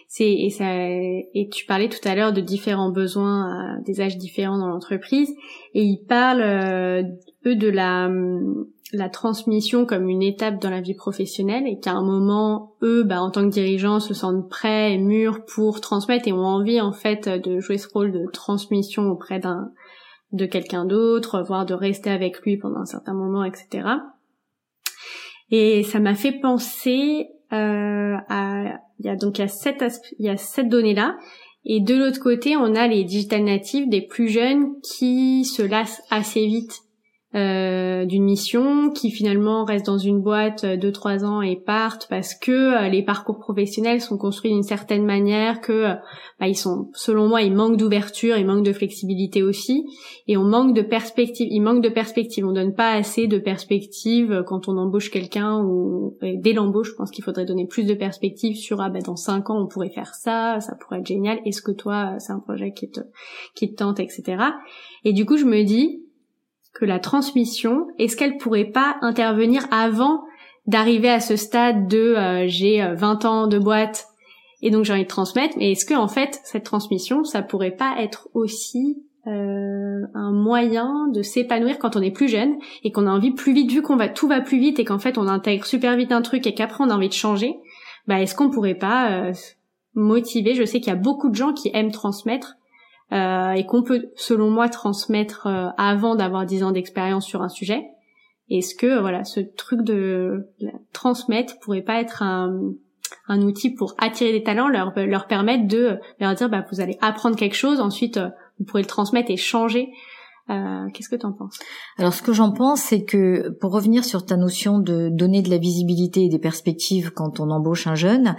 [0.07, 4.17] c'est et ça et tu parlais tout à l'heure de différents besoins à des âges
[4.17, 5.29] différents dans l'entreprise
[5.73, 7.03] et ils parlent euh,
[7.45, 8.09] eux de la
[8.93, 13.21] la transmission comme une étape dans la vie professionnelle et qu'à un moment eux bah,
[13.21, 16.91] en tant que dirigeants se sentent prêts et mûrs pour transmettre et ont envie en
[16.91, 19.71] fait de jouer ce rôle de transmission auprès d'un
[20.31, 23.87] de quelqu'un d'autre voire de rester avec lui pendant un certain moment etc
[25.49, 29.83] et ça m'a fait penser euh, à il y a donc il y a cette
[30.19, 31.17] il y a cette donnée là
[31.65, 36.01] et de l'autre côté on a les digital natives des plus jeunes qui se lassent
[36.09, 36.81] assez vite
[37.33, 42.05] euh, d'une mission qui finalement reste dans une boîte euh, deux trois ans et partent
[42.09, 45.93] parce que euh, les parcours professionnels sont construits d'une certaine manière que
[46.41, 49.85] bah, ils sont selon moi ils manquent d'ouverture ils manquent de flexibilité aussi.
[50.27, 52.45] Et on manque de perspective il manque de perspective.
[52.45, 57.11] On donne pas assez de perspective quand on embauche quelqu'un ou dès l'embauche je pense
[57.11, 60.15] qu'il faudrait donner plus de perspective sur ah bah dans cinq ans on pourrait faire
[60.15, 61.39] ça ça pourrait être génial.
[61.45, 62.99] Est-ce que toi c'est un projet qui te
[63.55, 64.43] qui te tente etc
[65.05, 66.01] et du coup je me dis
[66.85, 70.23] la transmission, est-ce qu'elle pourrait pas intervenir avant
[70.67, 74.07] d'arriver à ce stade de euh, j'ai 20 euh, ans de boîte
[74.61, 77.75] et donc j'ai envie de transmettre, mais est-ce que en fait cette transmission, ça pourrait
[77.75, 83.07] pas être aussi euh, un moyen de s'épanouir quand on est plus jeune et qu'on
[83.07, 85.27] a envie plus vite vu qu'on va tout va plus vite et qu'en fait on
[85.27, 87.55] intègre super vite un truc et qu'après on a envie de changer,
[88.07, 89.31] bah est-ce qu'on pourrait pas
[89.93, 90.53] motiver?
[90.53, 92.55] Je sais qu'il y a beaucoup de gens qui aiment transmettre
[93.13, 97.49] euh, et qu'on peut, selon moi, transmettre euh, avant d'avoir 10 ans d'expérience sur un
[97.49, 97.85] sujet.
[98.49, 100.47] Est-ce que voilà, ce truc de
[100.93, 102.73] transmettre pourrait pas être un,
[103.29, 107.37] outil pour attirer des talents, leur leur permettre de leur dire bah vous allez apprendre
[107.37, 108.27] quelque chose, ensuite euh,
[108.59, 109.89] vous pourrez le transmettre et changer
[110.49, 111.59] euh, qu'est-ce que tu en penses?
[111.97, 115.49] Alors ce que j'en pense, c'est que pour revenir sur ta notion de donner de
[115.49, 118.35] la visibilité et des perspectives quand on embauche un jeune,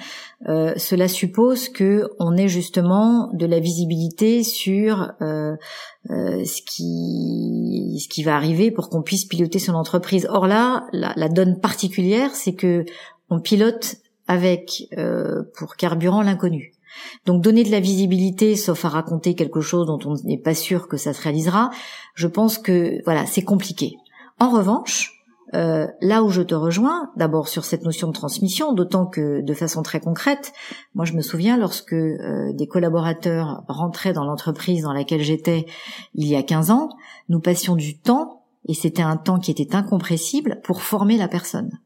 [0.49, 5.57] euh, cela suppose que on ait justement de la visibilité sur euh,
[6.09, 10.27] ce qui ce qui va arriver pour qu'on puisse piloter son entreprise.
[10.29, 12.85] Or là, la, la donne particulière, c'est que
[13.31, 14.89] on pilote avec
[15.57, 16.73] pour carburant l'inconnu.
[17.27, 20.89] Donc donner de la visibilité, sauf à raconter quelque chose dont on n'est pas sûr
[20.89, 21.71] que ça se réalisera,
[22.15, 23.97] je pense que voilà, c'est compliqué.
[24.39, 25.23] En revanche,
[25.55, 29.55] euh, là où je te rejoins, d'abord sur cette notion de transmission, d'autant que de
[29.55, 30.53] façon très concrète,
[30.95, 35.67] moi je me souviens lorsque euh, des collaborateurs rentraient dans l'entreprise dans laquelle j'étais
[36.15, 36.89] il y a 15 ans,
[37.29, 41.79] nous passions du temps, et c'était un temps qui était incompressible, pour former la personne.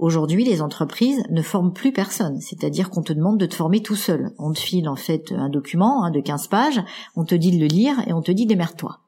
[0.00, 3.96] Aujourd'hui, les entreprises ne forment plus personne, c'est-à-dire qu'on te demande de te former tout
[3.96, 4.30] seul.
[4.38, 6.82] On te file en fait un document hein, de 15 pages,
[7.16, 8.98] on te dit de le lire et on te dit démerde-toi.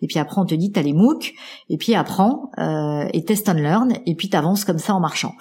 [0.00, 1.34] Et puis après, on te dit, t'as les MOOC,
[1.68, 5.34] et puis apprends, euh, et test and learn, et puis t'avances comme ça en marchant.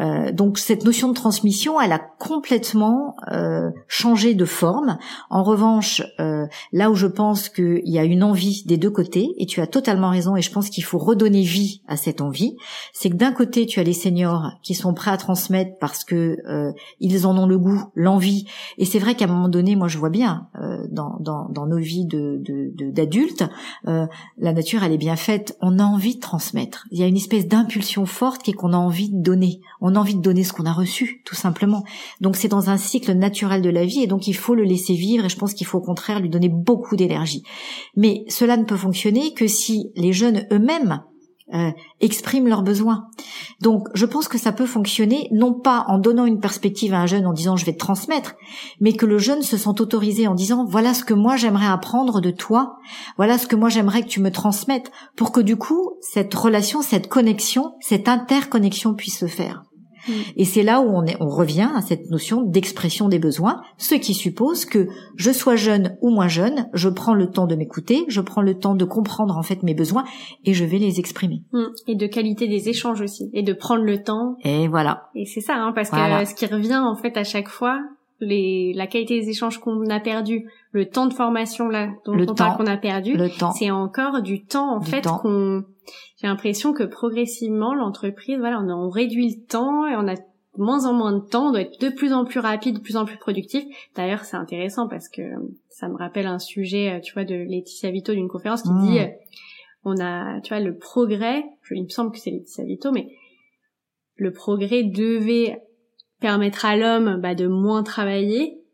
[0.00, 4.98] Euh, donc cette notion de transmission, elle a complètement euh, changé de forme.
[5.30, 9.34] En revanche, euh, là où je pense qu'il y a une envie des deux côtés,
[9.38, 12.56] et tu as totalement raison, et je pense qu'il faut redonner vie à cette envie,
[12.92, 16.38] c'est que d'un côté tu as les seniors qui sont prêts à transmettre parce que
[16.48, 18.46] euh, ils en ont le goût, l'envie,
[18.78, 20.48] et c'est vrai qu'à un moment donné, moi je vois bien
[20.90, 22.42] dans, nos vies de,
[22.90, 23.43] d'adultes, de,
[23.84, 26.86] la nature elle est bien faite, on a envie de transmettre.
[26.90, 29.96] Il y a une espèce d'impulsion forte qui est qu'on a envie de donner on
[29.96, 31.84] a envie de donner ce qu'on a reçu, tout simplement.
[32.20, 34.94] Donc c'est dans un cycle naturel de la vie et donc il faut le laisser
[34.94, 37.42] vivre et je pense qu'il faut au contraire lui donner beaucoup d'énergie.
[37.96, 41.02] Mais cela ne peut fonctionner que si les jeunes eux-mêmes
[41.52, 43.08] euh, expriment leurs besoins.
[43.60, 47.06] Donc je pense que ça peut fonctionner non pas en donnant une perspective à un
[47.06, 48.34] jeune en disant je vais te transmettre,
[48.80, 52.22] mais que le jeune se sente autorisé en disant voilà ce que moi j'aimerais apprendre
[52.22, 52.76] de toi,
[53.18, 56.80] voilà ce que moi j'aimerais que tu me transmettes, pour que du coup cette relation,
[56.80, 59.64] cette connexion, cette interconnexion puisse se faire.
[60.36, 63.94] Et c'est là où on, est, on revient à cette notion d'expression des besoins, ce
[63.94, 68.04] qui suppose que je sois jeune ou moins jeune, je prends le temps de m'écouter,
[68.08, 70.04] je prends le temps de comprendre en fait mes besoins
[70.44, 71.42] et je vais les exprimer.
[71.52, 71.64] Mm.
[71.88, 74.36] Et de qualité des échanges aussi, et de prendre le temps.
[74.44, 75.08] Et voilà.
[75.14, 77.80] Et c'est ça, hein, parce que ce qui revient en fait à chaque fois,
[78.20, 82.34] les, la qualité des échanges qu'on a perdu, le temps de formation là dont on
[82.34, 83.16] parle qu'on a perdu,
[83.56, 85.64] c'est encore du temps en fait qu'on
[86.20, 90.14] j'ai l'impression que progressivement l'entreprise voilà on, on, réduit le temps et on a
[90.56, 92.96] moins en moins de temps, on doit être de plus en plus rapide, de plus
[92.96, 93.64] en plus productif.
[93.96, 95.22] D'ailleurs, c'est intéressant parce que
[95.68, 99.10] ça me rappelle un sujet, tu vois, de Laetitia Vito d'une conférence qui dit, mmh.
[99.84, 103.08] on a, tu vois, le progrès, il me semble que c'est Laetitia Vito, mais
[104.16, 105.60] le progrès devait
[106.20, 108.64] permettre à l'homme bah, de moins travailler,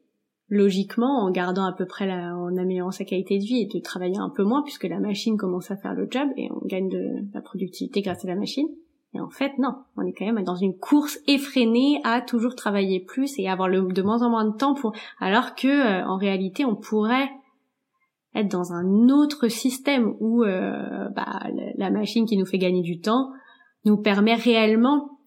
[0.49, 3.83] logiquement en gardant à peu près la, en améliorant sa qualité de vie et de
[3.83, 6.89] travailler un peu moins puisque la machine commence à faire le job et on gagne
[6.89, 8.67] de la productivité grâce à la machine.
[9.15, 13.01] Et en fait, non, on est quand même dans une course effrénée à toujours travailler
[13.01, 16.65] plus et avoir de moins en moins de temps pour, alors que euh, en réalité,
[16.65, 17.29] on pourrait
[18.37, 21.43] être dans un autre système où euh, bah,
[21.77, 23.33] la machine qui nous fait gagner du temps
[23.85, 25.19] nous permet réellement,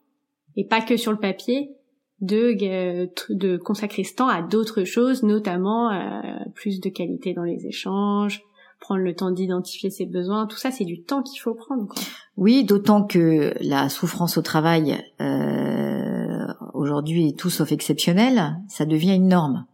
[0.56, 1.76] et pas que sur le papier,
[2.24, 6.22] de, euh, de consacrer ce temps à d'autres choses, notamment euh,
[6.56, 8.42] plus de qualité dans les échanges,
[8.80, 11.86] prendre le temps d'identifier ses besoins, tout ça c'est du temps qu'il faut prendre.
[11.88, 12.02] Quoi.
[12.38, 19.16] Oui, d'autant que la souffrance au travail euh, aujourd'hui est tout sauf exceptionnelle, ça devient
[19.16, 19.66] une norme.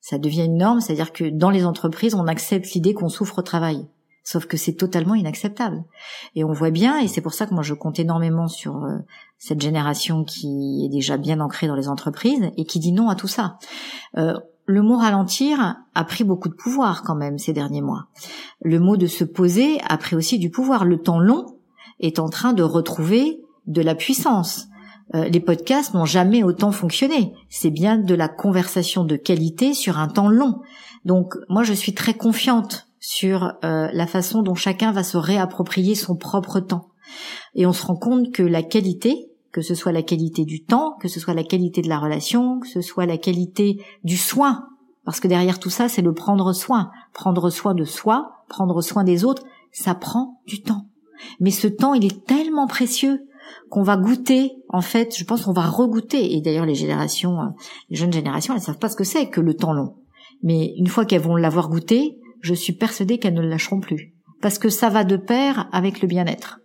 [0.00, 3.42] Ça devient une norme, c'est-à-dire que dans les entreprises, on accepte l'idée qu'on souffre au
[3.42, 3.86] travail.
[4.24, 5.84] Sauf que c'est totalement inacceptable.
[6.34, 8.96] Et on voit bien, et c'est pour ça que moi je compte énormément sur euh,
[9.38, 13.16] cette génération qui est déjà bien ancrée dans les entreprises et qui dit non à
[13.16, 13.58] tout ça.
[14.16, 14.34] Euh,
[14.66, 18.06] le mot ralentir a pris beaucoup de pouvoir quand même ces derniers mois.
[18.62, 20.86] Le mot de se poser a pris aussi du pouvoir.
[20.86, 21.44] Le temps long
[22.00, 24.68] est en train de retrouver de la puissance.
[25.14, 27.34] Euh, les podcasts n'ont jamais autant fonctionné.
[27.50, 30.62] C'est bien de la conversation de qualité sur un temps long.
[31.04, 35.94] Donc moi je suis très confiante sur euh, la façon dont chacun va se réapproprier
[35.94, 36.88] son propre temps.
[37.54, 40.96] Et on se rend compte que la qualité, que ce soit la qualité du temps,
[41.02, 44.64] que ce soit la qualité de la relation, que ce soit la qualité du soin,
[45.04, 46.90] parce que derrière tout ça, c'est le prendre soin.
[47.12, 50.86] Prendre soin de soi, prendre soin des autres, ça prend du temps.
[51.40, 53.28] Mais ce temps, il est tellement précieux
[53.68, 56.34] qu'on va goûter, en fait, je pense qu'on va regoûter.
[56.34, 57.48] Et d'ailleurs, les générations, euh,
[57.90, 59.96] les jeunes générations, elles savent pas ce que c'est que le temps long.
[60.42, 64.12] Mais une fois qu'elles vont l'avoir goûté, je suis persuadée qu'elles ne le lâcheront plus.
[64.42, 66.60] Parce que ça va de pair avec le bien-être.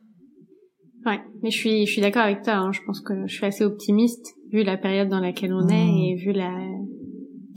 [1.05, 2.55] Ouais, mais je suis, je suis d'accord avec toi.
[2.55, 2.71] Hein.
[2.73, 5.97] Je pense que je suis assez optimiste vu la période dans laquelle on est mmh.
[5.97, 6.51] et vu la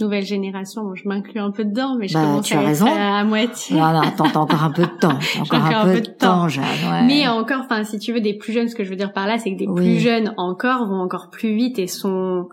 [0.00, 0.82] nouvelle génération.
[0.82, 2.86] Bon, je m'inclus un peu dedans, mais je bah, commence à, raison.
[2.86, 3.76] à moitié.
[3.76, 5.18] Non, non, attends, t'as encore un peu de temps.
[5.40, 6.64] Encore, un, peu de temps, Jeanne.
[6.88, 7.04] Ouais.
[7.04, 9.26] Mais encore, enfin, si tu veux des plus jeunes, ce que je veux dire par
[9.26, 12.46] là, c'est que des plus jeunes encore vont encore plus vite et sont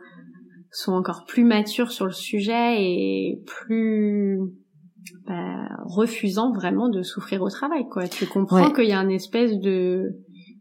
[0.72, 4.40] sont encore plus matures sur le sujet et plus
[5.28, 9.58] bah, refusant vraiment de souffrir au travail quoi tu comprends qu'il y a une espèce
[9.60, 10.18] de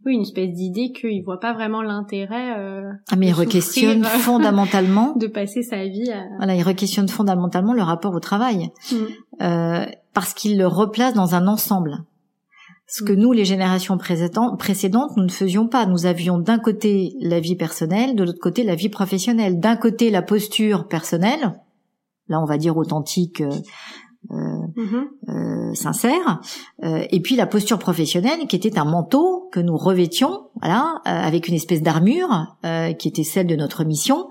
[0.07, 5.15] oui une espèce d'idée qu'il voit pas vraiment l'intérêt euh, ah mais il requestionne fondamentalement
[5.17, 6.25] de passer sa vie à...
[6.39, 8.97] voilà il requestionne fondamentalement le rapport au travail mm.
[9.43, 12.05] euh, parce qu'il le replace dans un ensemble
[12.91, 13.17] ce que mm.
[13.17, 15.87] nous, les générations précédentes, nous ne faisions pas.
[15.87, 19.61] Nous avions d'un côté la vie personnelle, de l'autre côté la vie professionnelle.
[19.61, 21.53] D'un côté la posture personnelle,
[22.29, 23.43] là on va dire authentique,
[24.31, 24.37] euh,
[24.77, 25.75] mm-hmm.
[25.75, 26.41] sincère.
[26.83, 31.55] et puis la posture professionnelle, qui était un manteau que nous revêtions, voilà, avec une
[31.55, 32.57] espèce d'armure
[32.99, 34.29] qui était celle de notre mission,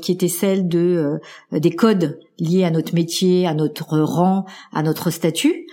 [0.00, 1.20] qui était celle de
[1.52, 5.66] des codes liés à notre métier, à notre rang, à notre statut,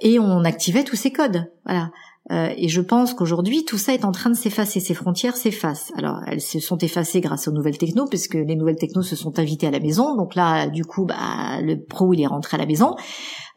[0.00, 1.50] et on activait tous ces codes.
[1.64, 1.90] Voilà.
[2.32, 4.80] Euh, et je pense qu'aujourd'hui, tout ça est en train de s'effacer.
[4.80, 5.92] Ces frontières s'effacent.
[5.96, 9.38] Alors, elles se sont effacées grâce aux nouvelles technos, puisque les nouvelles technos se sont
[9.38, 10.16] invitées à la maison.
[10.16, 12.96] Donc là, du coup, bah, le pro, il est rentré à la maison.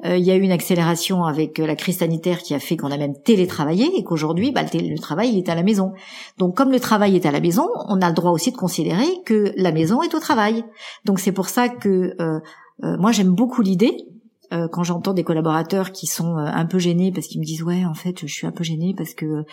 [0.06, 2.92] Euh, il y a eu une accélération avec la crise sanitaire qui a fait qu'on
[2.92, 5.94] a même télétravaillé et qu'aujourd'hui, bah, le, travail, il est à la maison.
[6.38, 9.08] Donc, comme le travail est à la maison, on a le droit aussi de considérer
[9.26, 10.64] que la maison est au travail.
[11.06, 12.40] Donc, c'est pour ça que euh,
[12.82, 14.06] moi, j'aime beaucoup l'idée
[14.52, 17.62] euh, quand j'entends des collaborateurs qui sont euh, un peu gênés parce qu'ils me disent
[17.62, 19.44] ouais en fait je suis un peu gêné parce que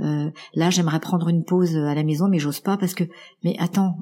[0.00, 3.04] euh, là j'aimerais prendre une pause à la maison mais j'ose pas parce que
[3.42, 3.96] mais attends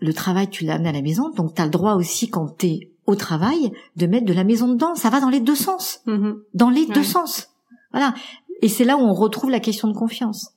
[0.00, 2.56] le travail tu l'as amené à la maison donc tu as le droit aussi quand
[2.56, 4.94] tu es au travail de mettre de la maison dedans.
[4.94, 6.00] Ça va dans les deux sens.
[6.06, 6.34] Mm-hmm.
[6.54, 7.48] dans les deux sens.
[7.92, 8.14] Voilà.
[8.62, 10.52] Et c'est là où on retrouve la question de confiance.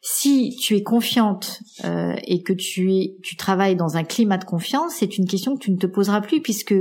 [0.00, 4.94] Si tu es confiante et que tu es tu travailles dans un climat de confiance
[4.94, 6.74] c'est une question que tu ne te poseras plus puisque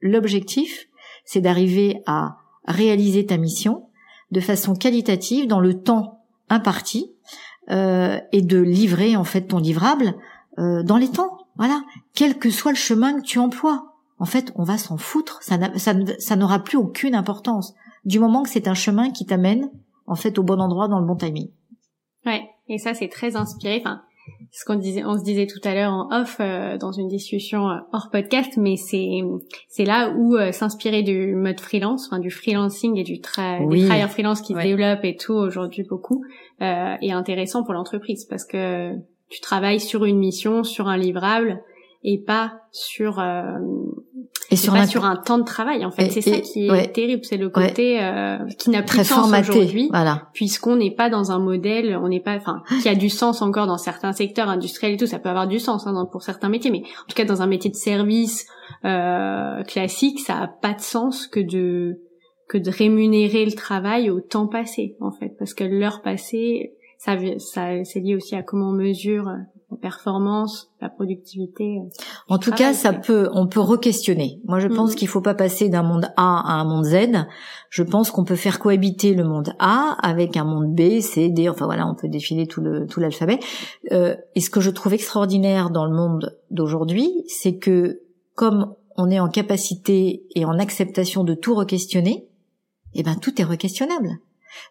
[0.00, 0.88] l'objectif,
[1.24, 3.88] c'est d'arriver à réaliser ta mission
[4.30, 7.12] de façon qualitative dans le temps imparti
[7.70, 10.14] euh, et de livrer en fait ton livrable
[10.58, 11.38] euh, dans les temps.
[11.56, 11.82] Voilà,
[12.14, 13.92] quel que soit le chemin que tu emploies.
[14.18, 15.42] En fait, on va s'en foutre.
[15.42, 19.70] Ça, ça n'aura plus aucune importance du moment que c'est un chemin qui t'amène
[20.06, 21.50] en fait au bon endroit dans le bon timing.
[22.24, 23.82] Ouais, et ça c'est très inspiré.
[24.56, 27.68] Ce qu'on disait, on se disait tout à l'heure en off euh, dans une discussion
[27.68, 29.20] euh, hors podcast, mais c'est
[29.68, 33.84] c'est là où euh, s'inspirer du mode freelance, enfin du freelancing et du tra des
[33.84, 36.24] travailleurs freelance qui se développent et tout aujourd'hui beaucoup
[36.60, 38.92] est intéressant pour l'entreprise parce que
[39.28, 41.60] tu travailles sur une mission, sur un livrable
[42.02, 43.22] et pas sur
[44.56, 44.86] et sur, un...
[44.86, 46.10] sur un temps de travail en fait.
[46.10, 49.88] C'est ça qui est terrible c'est le côté euh, qui n'a plus de sens aujourd'hui
[49.90, 50.28] voilà.
[50.32, 53.66] puisqu'on n'est pas dans un modèle on n'est pas enfin qui a du sens encore
[53.66, 55.06] dans certains secteurs industriels et tout.
[55.06, 57.46] Ça peut avoir du sens hein, pour certains métiers mais en tout cas dans un
[57.46, 58.46] métier de service
[58.84, 62.00] euh, classique ça a pas de sens que de
[62.48, 65.34] que de rémunérer le travail au temps passé en fait.
[65.38, 69.28] Parce que l'heure passée ça, ça c'est lié aussi à comment on mesure
[69.70, 71.78] la performance, la productivité.
[71.78, 71.88] Euh,
[72.28, 74.40] en tout cas, ça peut, on peut re-questionner.
[74.44, 74.96] Moi, je pense mhm.
[74.96, 77.26] qu'il faut pas passer d'un monde A à un monde Z.
[77.70, 81.48] Je pense qu'on peut faire cohabiter le monde A avec un monde B, C, D.
[81.48, 83.40] Enfin voilà, on peut défiler tout le tout l'alphabet.
[83.92, 88.02] Euh, et ce que je trouve extraordinaire dans le monde d'aujourd'hui, c'est que
[88.34, 92.28] comme on est en capacité et en acceptation de tout re-questionner,
[92.94, 94.18] eh ben tout est re-questionnable.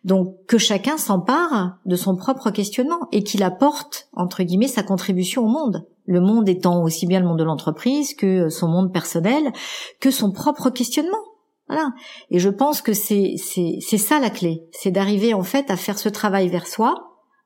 [0.04, 5.44] Donc que chacun s'empare de son propre questionnement et qu'il apporte, entre guillemets, sa contribution
[5.44, 5.88] au monde.
[6.06, 9.52] Le monde étant aussi bien le monde de l'entreprise que son monde personnel,
[10.00, 11.24] que son propre questionnement.
[11.68, 11.90] Voilà.
[12.30, 14.62] Et je pense que c'est, c'est, ça la clé.
[14.72, 16.94] C'est d'arriver en fait à faire ce travail vers soi,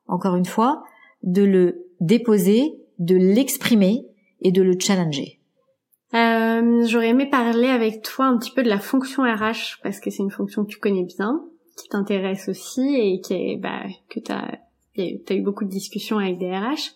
[0.07, 0.83] encore une fois,
[1.23, 4.05] de le déposer, de l'exprimer
[4.41, 5.39] et de le challenger.
[6.13, 10.09] Euh, j'aurais aimé parler avec toi un petit peu de la fonction RH parce que
[10.09, 11.41] c'est une fonction que tu connais bien
[11.81, 14.57] qui t'intéresse aussi et qui est, bah, que t'as,
[14.95, 16.91] t'as eu beaucoup de discussions avec des RH.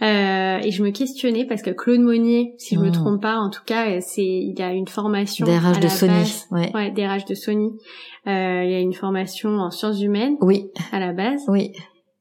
[0.00, 2.92] Euh, et je me questionnais parce que Claude Monnier, si je me hmm.
[2.92, 6.70] trompe pas, en tout cas, c'est il a une formation DRH de Sony, ouais.
[6.72, 7.72] ouais DRH de Sony.
[8.28, 11.72] Euh, il y a une formation en sciences humaines, oui, à la base, oui.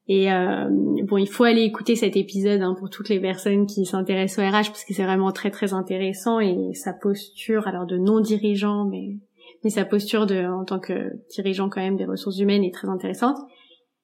[0.08, 0.70] Et euh,
[1.04, 4.50] bon, il faut aller écouter cet épisode hein, pour toutes les personnes qui s'intéressent au
[4.50, 8.86] RH parce que c'est vraiment très très intéressant et sa posture, alors de non dirigeant,
[8.86, 9.18] mais
[9.64, 12.88] mais sa posture de en tant que dirigeant quand même des ressources humaines est très
[12.88, 13.38] intéressante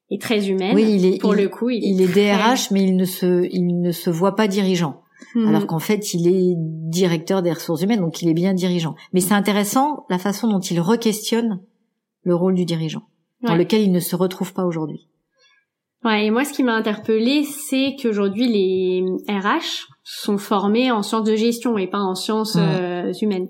[0.10, 0.76] et très humaine.
[0.76, 3.92] Oui, il est pour le coup, il, est, DRH, mais il ne se il ne
[3.92, 5.02] se voit pas dirigeant.
[5.36, 5.48] Mhm.
[5.48, 8.96] Alors qu'en fait, il est directeur des ressources humaines, donc il est bien dirigeant.
[9.14, 11.62] Mais c'est intéressant la façon dont il re-questionne
[12.24, 13.04] le rôle du dirigeant,
[13.42, 15.08] dans lequel il ne se retrouve pas aujourd'hui.
[16.04, 21.24] Ouais, et moi, ce qui m'a interpellée, c'est qu'aujourd'hui, les RH sont formés en sciences
[21.24, 23.48] de gestion et pas en sciences euh, humaines.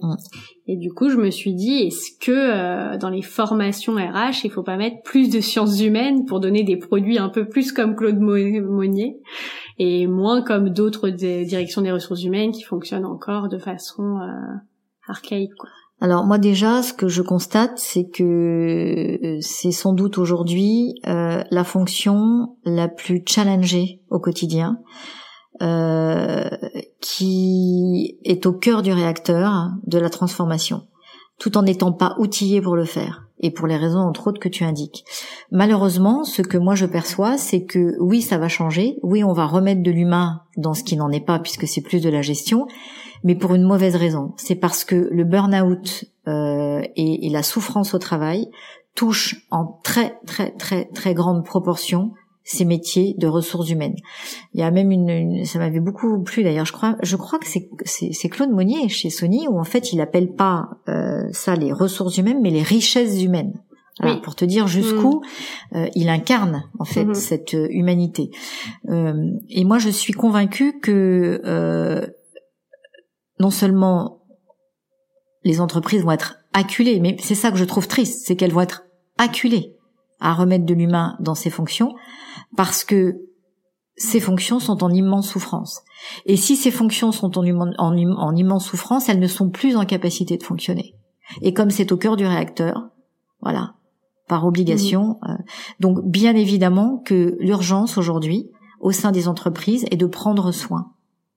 [0.68, 4.52] Et du coup, je me suis dit, est-ce que euh, dans les formations RH, il
[4.52, 7.96] faut pas mettre plus de sciences humaines pour donner des produits un peu plus comme
[7.96, 9.18] Claude Monnier
[9.80, 14.56] et moins comme d'autres directions des ressources humaines qui fonctionnent encore de façon euh,
[15.08, 15.70] archaïque, quoi.
[16.04, 21.42] Alors moi déjà, ce que je constate, c'est que euh, c'est sans doute aujourd'hui euh,
[21.50, 24.80] la fonction la plus challengée au quotidien,
[25.62, 26.50] euh,
[27.00, 30.82] qui est au cœur du réacteur de la transformation,
[31.40, 34.50] tout en n'étant pas outillé pour le faire, et pour les raisons entre autres que
[34.50, 35.06] tu indiques.
[35.52, 39.46] Malheureusement, ce que moi je perçois, c'est que oui, ça va changer, oui, on va
[39.46, 42.68] remettre de l'humain dans ce qui n'en est pas, puisque c'est plus de la gestion,
[43.24, 44.34] mais pour une mauvaise raison.
[44.38, 48.50] C'est parce que le burn-out euh, et, et, la souffrance au travail
[48.96, 52.12] touchent en très très très très grande proportion
[52.44, 53.96] ces métiers de ressources humaines.
[54.54, 56.66] Il y a même une, ça m'avait beaucoup plu d'ailleurs.
[56.66, 60.02] Je crois, je crois que c'est c'est Claude Monnier chez Sony où en fait il
[60.02, 63.54] appelle pas euh, ça les ressources humaines, mais les richesses humaines.
[64.24, 65.22] Pour te dire jusqu'où
[65.72, 65.78] mm.
[65.78, 67.14] euh, il incarne en fait mm-hmm.
[67.14, 68.32] cette euh, humanité.
[68.90, 69.14] Euh,
[69.50, 72.06] et moi je suis convaincue que euh,
[73.40, 74.22] non seulement
[75.44, 78.62] les entreprises vont être acculées, mais c'est ça que je trouve triste, c'est qu'elles vont
[78.62, 78.84] être
[79.18, 79.76] acculées
[80.20, 81.96] à remettre de l'humain dans ses fonctions,
[82.56, 83.18] parce que
[83.96, 85.82] ces fonctions sont en immense souffrance.
[86.26, 87.46] Et si ces fonctions sont en,
[87.78, 90.96] en, immense souffrance, elles ne sont plus en capacité de fonctionner.
[91.42, 92.90] Et comme c'est au cœur du réacteur,
[93.42, 93.76] voilà,
[94.28, 95.20] par obligation.
[95.22, 95.32] Mhm.
[95.32, 95.44] Euh,
[95.80, 100.92] donc bien évidemment que l'urgence aujourd'hui au sein des entreprises est de prendre soin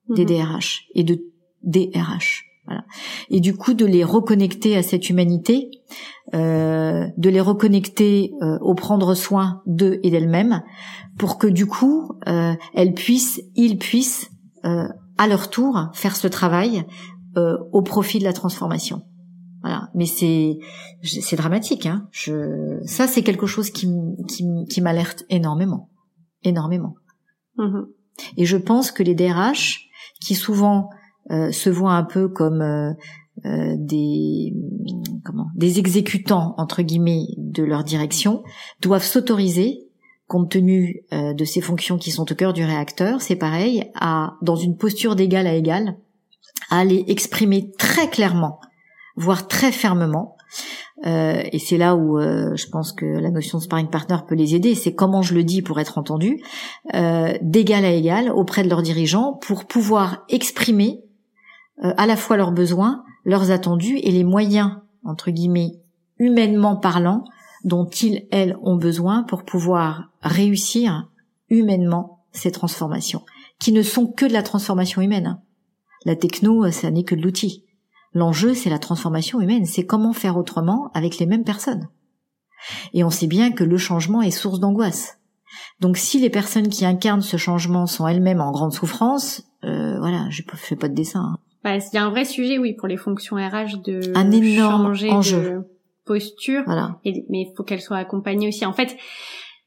[0.09, 1.01] des DRH mhm.
[1.01, 1.25] et de
[1.63, 2.45] DRH.
[2.67, 2.85] Voilà.
[3.31, 5.71] Et du coup de les reconnecter à cette humanité,
[6.35, 10.63] euh, de les reconnecter euh, au prendre soin d'eux et d'elles-mêmes,
[11.17, 14.31] pour que du coup euh, elles puissent, ils puissent
[14.65, 16.85] euh, à leur tour faire ce travail
[17.37, 19.03] euh, au profit de la transformation.
[19.63, 19.89] Voilà.
[19.95, 20.59] Mais c'est
[21.03, 21.87] c'est dramatique.
[21.87, 22.09] Hein.
[22.11, 23.89] Je, ça c'est quelque chose qui
[24.29, 25.91] qui, qui m'alerte énormément,
[26.43, 26.97] énormément.
[27.59, 27.85] Mm-hmm.
[28.39, 29.89] Et je pense que les DRH
[30.21, 30.91] qui souvent
[31.31, 32.93] se voient un peu comme euh,
[33.45, 34.55] euh, des
[35.25, 38.43] comment des exécutants entre guillemets de leur direction
[38.81, 39.83] doivent s'autoriser
[40.29, 44.57] compte tenu de ces fonctions qui sont au cœur du réacteur, c'est pareil, à dans
[44.57, 45.99] une posture d'égal à égal,
[46.69, 48.59] à aller exprimer très clairement,
[49.15, 50.37] voire très fermement.
[51.07, 54.57] Euh, et c'est là où je pense que la notion de sparring partner peut les
[54.57, 54.75] aider.
[54.75, 56.43] C'est comment je le dis pour être entendu,
[56.95, 61.06] euh, d'égal à égal auprès de leurs dirigeants pour pouvoir exprimer
[61.85, 65.81] euh, à la fois leurs besoins, leurs attendus et les moyens, entre guillemets,
[66.19, 67.25] humainement parlant,
[67.65, 71.09] dont ils, elles, ont besoin pour pouvoir réussir
[71.51, 73.25] humainement ces transformations,
[73.59, 75.41] qui ne sont que de la transformation humaine.
[76.05, 77.65] La techno, euh, ça n'est que de l'outil.
[78.15, 81.89] L'enjeu, c'est la transformation humaine, c'est comment faire autrement avec les mêmes personnes.
[82.95, 85.19] Et on sait bien que le changement est source d'angoisse.
[85.81, 90.27] Donc si les personnes qui incarnent ce changement sont elles-mêmes en grande souffrance, euh, voilà,
[90.31, 91.21] je fais pas de dessin.
[91.21, 91.39] Hein.
[91.67, 94.85] Bah, il y a un vrai sujet, oui, pour les fonctions RH de un énorme
[94.85, 95.43] changer enjeu.
[95.43, 95.61] de
[96.05, 96.63] posture.
[96.65, 97.01] Voilà.
[97.05, 98.65] mais il faut qu'elle soit accompagnée aussi.
[98.65, 98.97] En fait,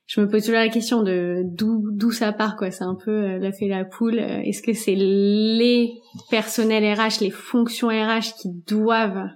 [0.06, 2.72] je me pose toujours la question de d'où d'où ça part quoi.
[2.72, 4.18] C'est un peu euh, la fait la poule.
[4.18, 5.92] Est-ce que c'est les
[6.30, 9.28] personnels RH, les fonctions RH qui doivent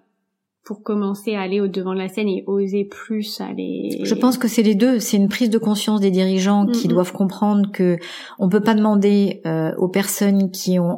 [0.64, 4.00] pour commencer à aller au devant de la scène et oser plus aller.
[4.04, 5.00] Je pense que c'est les deux.
[5.00, 7.98] C'est une prise de conscience des dirigeants qui doivent comprendre que
[8.40, 10.98] on peut pas demander euh, aux personnes qui ont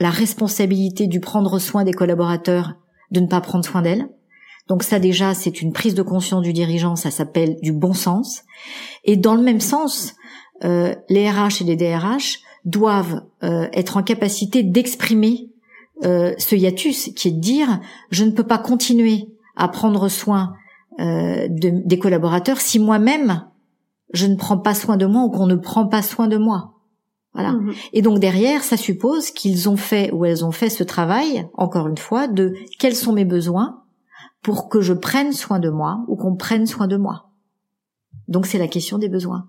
[0.00, 2.74] la responsabilité du prendre soin des collaborateurs
[3.10, 4.08] de ne pas prendre soin d'elles.
[4.66, 8.42] Donc ça déjà, c'est une prise de conscience du dirigeant, ça s'appelle du bon sens.
[9.04, 10.14] Et dans le même sens,
[10.64, 15.50] euh, les RH et les DRH doivent euh, être en capacité d'exprimer
[16.04, 17.80] euh, ce hiatus, qui est de dire
[18.10, 20.54] je ne peux pas continuer à prendre soin
[20.98, 23.46] de, des collaborateurs si moi-même
[24.12, 26.79] je ne prends pas soin de moi ou qu'on ne prend pas soin de moi.
[27.34, 27.52] Voilà.
[27.52, 27.72] Mhm.
[27.92, 31.88] Et donc derrière, ça suppose qu'ils ont fait ou elles ont fait ce travail, encore
[31.88, 33.82] une fois, de quels sont mes besoins
[34.42, 37.30] pour que je prenne soin de moi ou qu'on prenne soin de moi.
[38.28, 39.48] Donc c'est la question des besoins.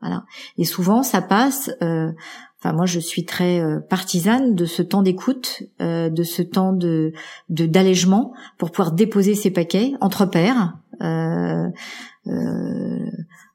[0.00, 0.24] Voilà.
[0.56, 1.70] Et souvent, ça passe.
[1.82, 2.10] Euh,
[2.58, 6.72] enfin, moi, je suis très euh, partisane de ce temps d'écoute, euh, de ce temps
[6.72, 7.12] de
[7.48, 10.78] d'allègement pour pouvoir déposer ces paquets entre pairs.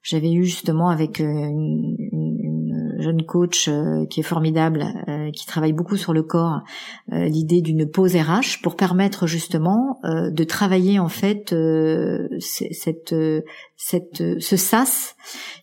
[0.04, 2.35] J'avais eu justement avec une,
[3.06, 6.62] jeune coach euh, qui est formidable, euh, qui travaille beaucoup sur le corps,
[7.14, 11.56] euh, l'idée d'une pause RH pour permettre justement de travailler en fait
[12.40, 13.16] cette,
[13.76, 15.16] cette, ce sas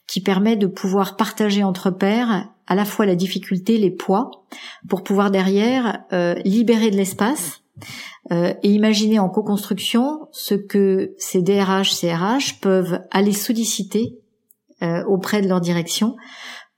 [0.06, 4.30] qui permet de pouvoir partager entre pairs à la fois la difficulté, les poids,
[4.88, 6.04] pour pouvoir derrière
[6.44, 7.62] libérer de l'espace
[8.30, 14.18] et imaginer en co-construction ce que ces DRH, CRH peuvent aller solliciter
[15.06, 16.16] auprès de leur direction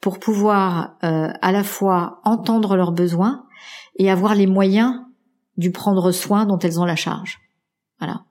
[0.05, 3.46] pour pouvoir euh, à la fois entendre leurs besoins
[3.98, 5.00] et avoir les moyens
[5.57, 7.40] du prendre soin dont elles ont la charge.
[7.98, 8.26] Voilà.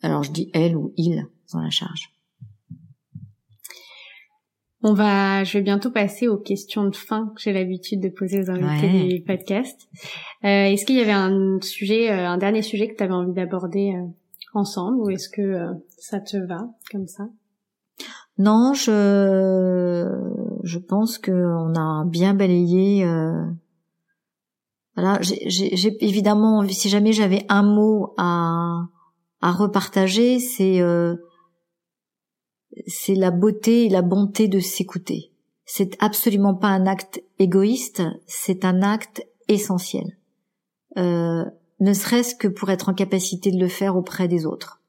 [0.00, 2.10] Alors je dis elles ou ils ont la charge.
[4.80, 8.40] On va, je vais bientôt passer aux questions de fin que j'ai l'habitude de poser
[8.40, 9.86] aux invités du podcast.
[10.44, 13.34] Euh, est-ce qu'il y avait un sujet, euh, un dernier sujet que tu avais envie
[13.34, 13.92] d'aborder
[14.54, 15.66] ensemble ou est-ce que
[15.98, 17.28] ça te va comme ça?
[18.38, 20.08] Non, je
[20.62, 23.44] je pense qu'on a bien balayé euh,
[24.96, 28.86] voilà, j'ai évidemment, si jamais j'avais un mot à,
[29.40, 31.16] à repartager, c'est euh,
[32.86, 35.32] c'est la beauté et la bonté de s'écouter.
[35.64, 40.18] C'est absolument pas un acte égoïste, c'est un acte essentiel.
[40.96, 41.44] Euh,
[41.80, 44.80] ne serait-ce que pour être en capacité de le faire auprès des autres.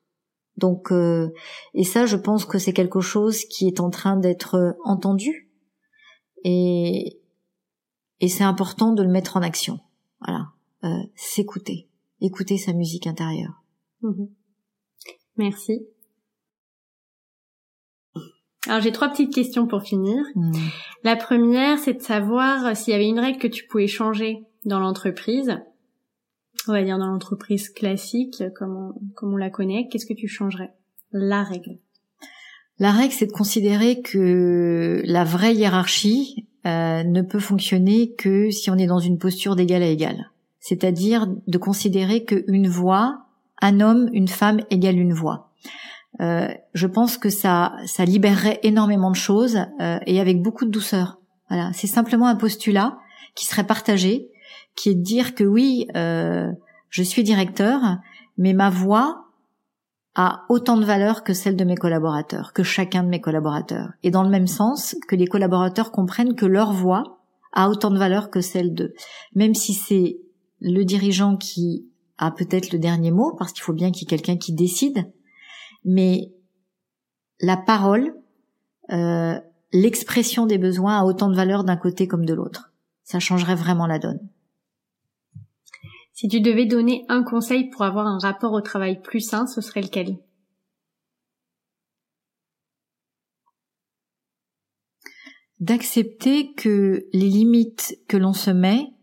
[0.57, 1.33] Donc, euh,
[1.73, 5.51] et ça, je pense que c'est quelque chose qui est en train d'être entendu,
[6.43, 7.19] et,
[8.21, 9.79] et c'est important de le mettre en action.
[10.21, 10.47] Voilà,
[10.83, 11.89] euh, s'écouter,
[12.21, 13.63] écouter sa musique intérieure.
[14.01, 14.29] Mhm.
[15.37, 15.85] Merci.
[18.67, 20.23] Alors j'ai trois petites questions pour finir.
[20.35, 20.53] Mhm.
[21.03, 24.79] La première, c'est de savoir s'il y avait une règle que tu pouvais changer dans
[24.79, 25.59] l'entreprise,
[26.67, 30.73] on va dire dans l'entreprise classique, comme on, la connaît, qu'est-ce que tu changerais?
[31.11, 31.77] La règle.
[32.79, 38.69] La règle, c'est de considérer que la vraie hiérarchie euh, ne peut fonctionner que si
[38.69, 40.31] on est dans une posture d'égal à égal.
[40.59, 43.27] C'est-à-dire de considérer qu'une voix,
[43.61, 45.51] un homme, une femme égale une voix.
[46.21, 50.71] Euh, je pense que ça, ça libérerait énormément de choses euh, et avec beaucoup de
[50.71, 51.19] douceur.
[51.49, 52.97] Voilà, c'est simplement un postulat
[53.35, 54.29] qui serait partagé
[54.75, 56.51] qui est de dire que oui, euh,
[56.89, 57.81] je suis directeur,
[58.37, 59.25] mais ma voix
[60.15, 63.91] a autant de valeur que celle de mes collaborateurs, que chacun de mes collaborateurs.
[64.03, 67.19] Et dans le même sens, que les collaborateurs comprennent que leur voix
[67.51, 68.93] a autant de valeur que celle d'eux.
[69.33, 70.17] Même si c'est
[70.61, 71.85] le dirigeant qui
[72.17, 75.11] a peut-être le dernier mot, parce qu'il faut bien qu'il y ait quelqu'un qui décide,
[75.83, 76.31] mais
[77.41, 78.15] la parole,
[78.91, 79.37] euh,
[79.73, 82.71] l'expression des besoins a autant de valeur d'un côté comme de l'autre.
[83.03, 84.19] Ça changerait vraiment la donne.
[86.15, 89.59] Si tu devais donner un conseil pour avoir un rapport au travail plus sain, ce
[89.59, 90.17] serait lequel?
[95.59, 98.93] D'accepter que les limites que l'on se met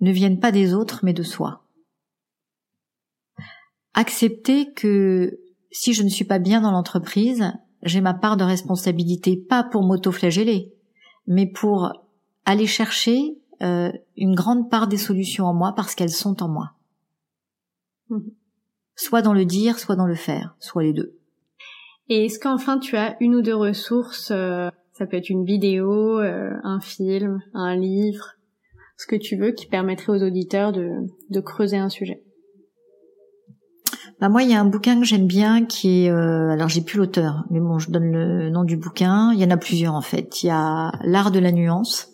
[0.00, 1.66] ne viennent pas des autres mais de soi.
[3.94, 5.40] Accepter que
[5.72, 7.52] si je ne suis pas bien dans l'entreprise,
[7.82, 10.72] j'ai ma part de responsabilité pas pour m'auto-flageller,
[11.26, 11.92] mais pour
[12.44, 16.72] aller chercher euh, une grande part des solutions en moi parce qu'elles sont en moi.
[18.08, 18.32] Mhm.
[18.96, 21.16] Soit dans le dire, soit dans le faire, soit les deux.
[22.08, 26.18] Et est-ce qu'enfin tu as une ou deux ressources euh, Ça peut être une vidéo,
[26.18, 28.32] euh, un film, un livre,
[28.96, 30.90] ce que tu veux, qui permettrait aux auditeurs de,
[31.28, 32.22] de creuser un sujet?
[34.20, 36.98] Bah moi, il y a un bouquin que j'aime bien qui est, alors j'ai plus
[36.98, 39.32] l'auteur, mais bon, je donne le nom du bouquin.
[39.32, 40.42] Il y en a plusieurs en fait.
[40.42, 42.10] Il y a l'art de la nuance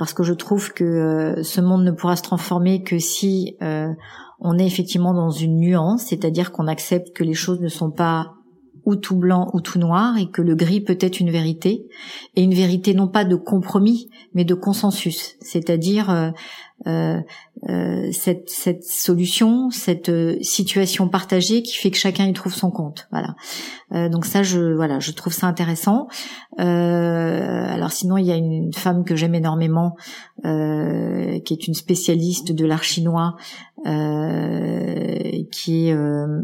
[0.00, 3.92] parce que je trouve que euh, ce monde ne pourra se transformer que si euh,
[4.38, 8.32] on est effectivement dans une nuance, c'est-à-dire qu'on accepte que les choses ne sont pas
[8.84, 11.86] ou tout blanc ou tout noir et que le gris peut être une vérité
[12.36, 16.30] et une vérité non pas de compromis mais de consensus, c'est-à-dire euh,
[16.86, 17.20] euh,
[17.68, 22.70] euh, cette, cette solution, cette euh, situation partagée qui fait que chacun y trouve son
[22.70, 23.06] compte.
[23.10, 23.34] Voilà.
[23.92, 26.08] Euh, donc ça, je voilà, je trouve ça intéressant.
[26.56, 29.96] alors sinon, il y a une femme que j'aime énormément,
[30.42, 33.36] qui est une spécialiste de l'art chinois,
[33.84, 35.96] qui est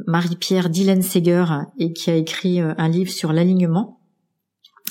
[0.06, 1.44] Marie-Pierre Dylan Seger
[1.78, 4.00] et qui a écrit un livre sur l'alignement.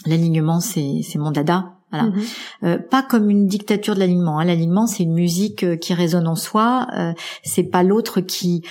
[0.05, 1.75] L'alignement, c'est mon dada.
[1.91, 2.09] Voilà.
[2.09, 2.23] Mhm.
[2.63, 4.39] Euh, pas comme une dictature de l'alignement.
[4.39, 4.45] Hein.
[4.45, 6.87] L'alignement, c'est une musique euh, qui résonne en soi.
[6.97, 8.63] Euh, c'est pas l'autre qui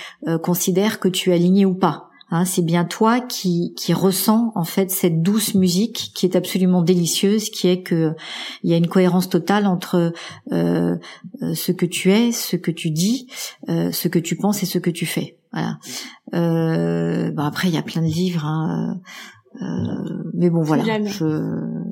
[0.43, 2.09] considère que tu es aligné ou pas.
[2.31, 2.45] Hein.
[2.45, 7.49] c'est bien toi qui, qui ressens en fait cette douce musique qui est absolument délicieuse,
[7.49, 8.13] qui est que
[8.63, 10.13] il y a une cohérence totale entre
[10.51, 13.27] ce que tu es, ce que tu dis,
[13.67, 15.37] ce que tu penses et ce que tu fais.
[15.51, 15.77] Voilà.
[16.31, 18.45] Bah, après, il y a plein de livres.
[18.45, 18.99] Hein,
[20.33, 21.03] mais bon, voilà.
[21.05, 21.85] Je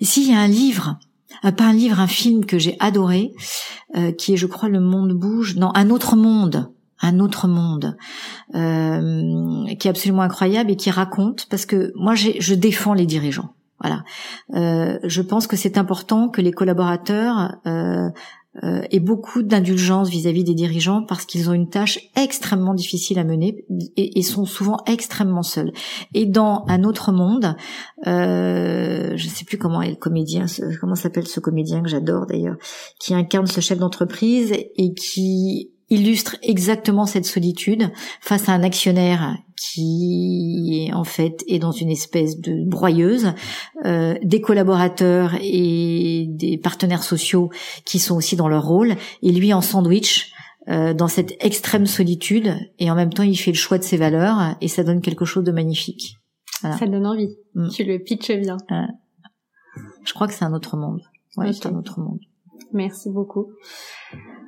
[0.00, 0.98] Ici, il y a un livre,
[1.44, 3.32] euh, pas un livre, un film que j'ai adoré,
[3.96, 5.56] euh, qui est, je crois, Le Monde bouge.
[5.56, 6.72] Non, Un autre monde
[7.02, 7.96] un autre monde
[8.54, 13.54] euh, qui est absolument incroyable et qui raconte parce que moi je défends les dirigeants
[13.80, 14.04] voilà
[14.52, 17.56] je pense que c'est important que les collaborateurs
[18.62, 23.24] euh, et beaucoup d'indulgence vis-à-vis des dirigeants parce qu'ils ont une tâche extrêmement difficile à
[23.24, 23.64] mener
[23.96, 25.72] et, et sont souvent extrêmement seuls.
[26.12, 27.56] Et dans un autre monde,
[28.06, 30.44] euh, je ne sais plus comment est le comédien,
[30.82, 32.56] comment s'appelle ce comédien que j'adore d'ailleurs,
[33.00, 39.36] qui incarne ce chef d'entreprise et qui illustre exactement cette solitude face à un actionnaire
[39.56, 43.34] qui en fait est dans une espèce de broyeuse,
[43.84, 47.50] euh, des collaborateurs et des partenaires sociaux
[47.84, 50.32] qui sont aussi dans leur rôle, et lui en sandwich
[50.68, 53.98] euh, dans cette extrême solitude, et en même temps il fait le choix de ses
[53.98, 56.16] valeurs, et ça donne quelque chose de magnifique.
[56.62, 57.36] Ça donne envie.
[57.54, 57.68] Mm.
[57.68, 58.56] Tu le pitches bien.
[60.04, 61.02] je crois que c'est un autre monde.
[61.36, 62.20] Ouais, c'est un autre monde.
[62.72, 63.48] Merci beaucoup.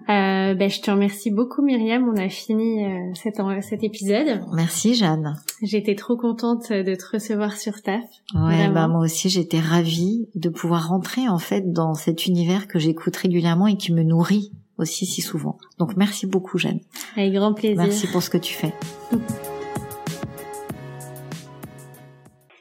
[0.09, 4.43] Euh, ben, je te remercie beaucoup Myriam, on a fini euh, cet, cet épisode.
[4.53, 5.37] Merci Jeanne.
[5.63, 8.03] J'étais trop contente de te recevoir sur TAF.
[8.35, 12.79] Ouais, bah moi aussi j'étais ravie de pouvoir rentrer en fait dans cet univers que
[12.79, 15.57] j'écoute régulièrement et qui me nourrit aussi si souvent.
[15.79, 16.81] Donc merci beaucoup Jeanne.
[17.17, 17.79] Avec grand plaisir.
[17.79, 18.75] Merci pour ce que tu fais.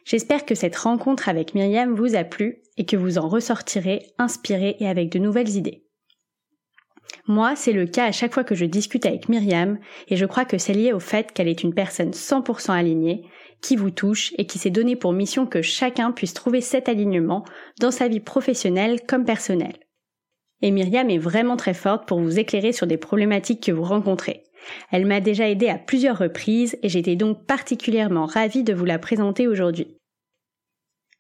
[0.06, 4.78] J'espère que cette rencontre avec Myriam vous a plu et que vous en ressortirez inspiré
[4.80, 5.83] et avec de nouvelles idées.
[7.28, 10.46] Moi, c'est le cas à chaque fois que je discute avec Myriam, et je crois
[10.46, 13.24] que c'est lié au fait qu'elle est une personne 100% alignée,
[13.62, 17.46] qui vous touche et qui s'est donné pour mission que chacun puisse trouver cet alignement
[17.80, 19.78] dans sa vie professionnelle comme personnelle.
[20.62, 24.44] Et Myriam est vraiment très forte pour vous éclairer sur des problématiques que vous rencontrez.
[24.92, 29.00] Elle m'a déjà aidé à plusieurs reprises et j'étais donc particulièrement ravie de vous la
[29.00, 29.98] présenter aujourd'hui.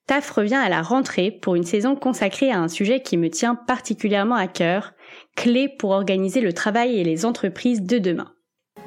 [0.07, 3.55] TAF revient à la rentrée pour une saison consacrée à un sujet qui me tient
[3.55, 4.93] particulièrement à cœur,
[5.35, 8.31] clé pour organiser le travail et les entreprises de demain.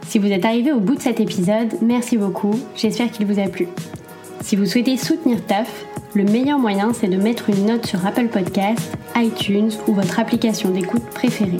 [0.06, 3.48] Si vous êtes arrivé au bout de cet épisode, merci beaucoup, j'espère qu'il vous a
[3.48, 3.68] plu.
[4.40, 8.28] Si vous souhaitez soutenir TAF, le meilleur moyen c'est de mettre une note sur Apple
[8.28, 11.58] Podcasts, iTunes ou votre application d'écoute préférée.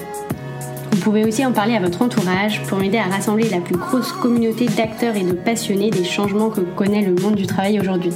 [0.93, 4.12] Vous pouvez aussi en parler à votre entourage pour m'aider à rassembler la plus grosse
[4.12, 8.12] communauté d'acteurs et de passionnés des changements que connaît le monde du travail aujourd'hui.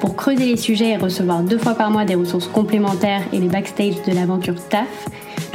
[0.00, 3.48] Pour creuser les sujets et recevoir deux fois par mois des ressources complémentaires et les
[3.48, 5.08] backstage de l'aventure TAF,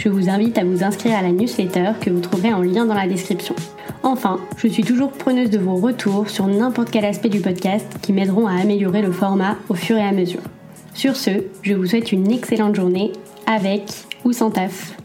[0.03, 2.95] je vous invite à vous inscrire à la newsletter que vous trouverez en lien dans
[2.95, 3.53] la description.
[4.01, 8.11] Enfin, je suis toujours preneuse de vos retours sur n'importe quel aspect du podcast qui
[8.11, 10.41] m'aideront à améliorer le format au fur et à mesure.
[10.95, 11.29] Sur ce,
[11.61, 13.11] je vous souhaite une excellente journée
[13.45, 13.83] avec
[14.25, 14.97] ou sans taf.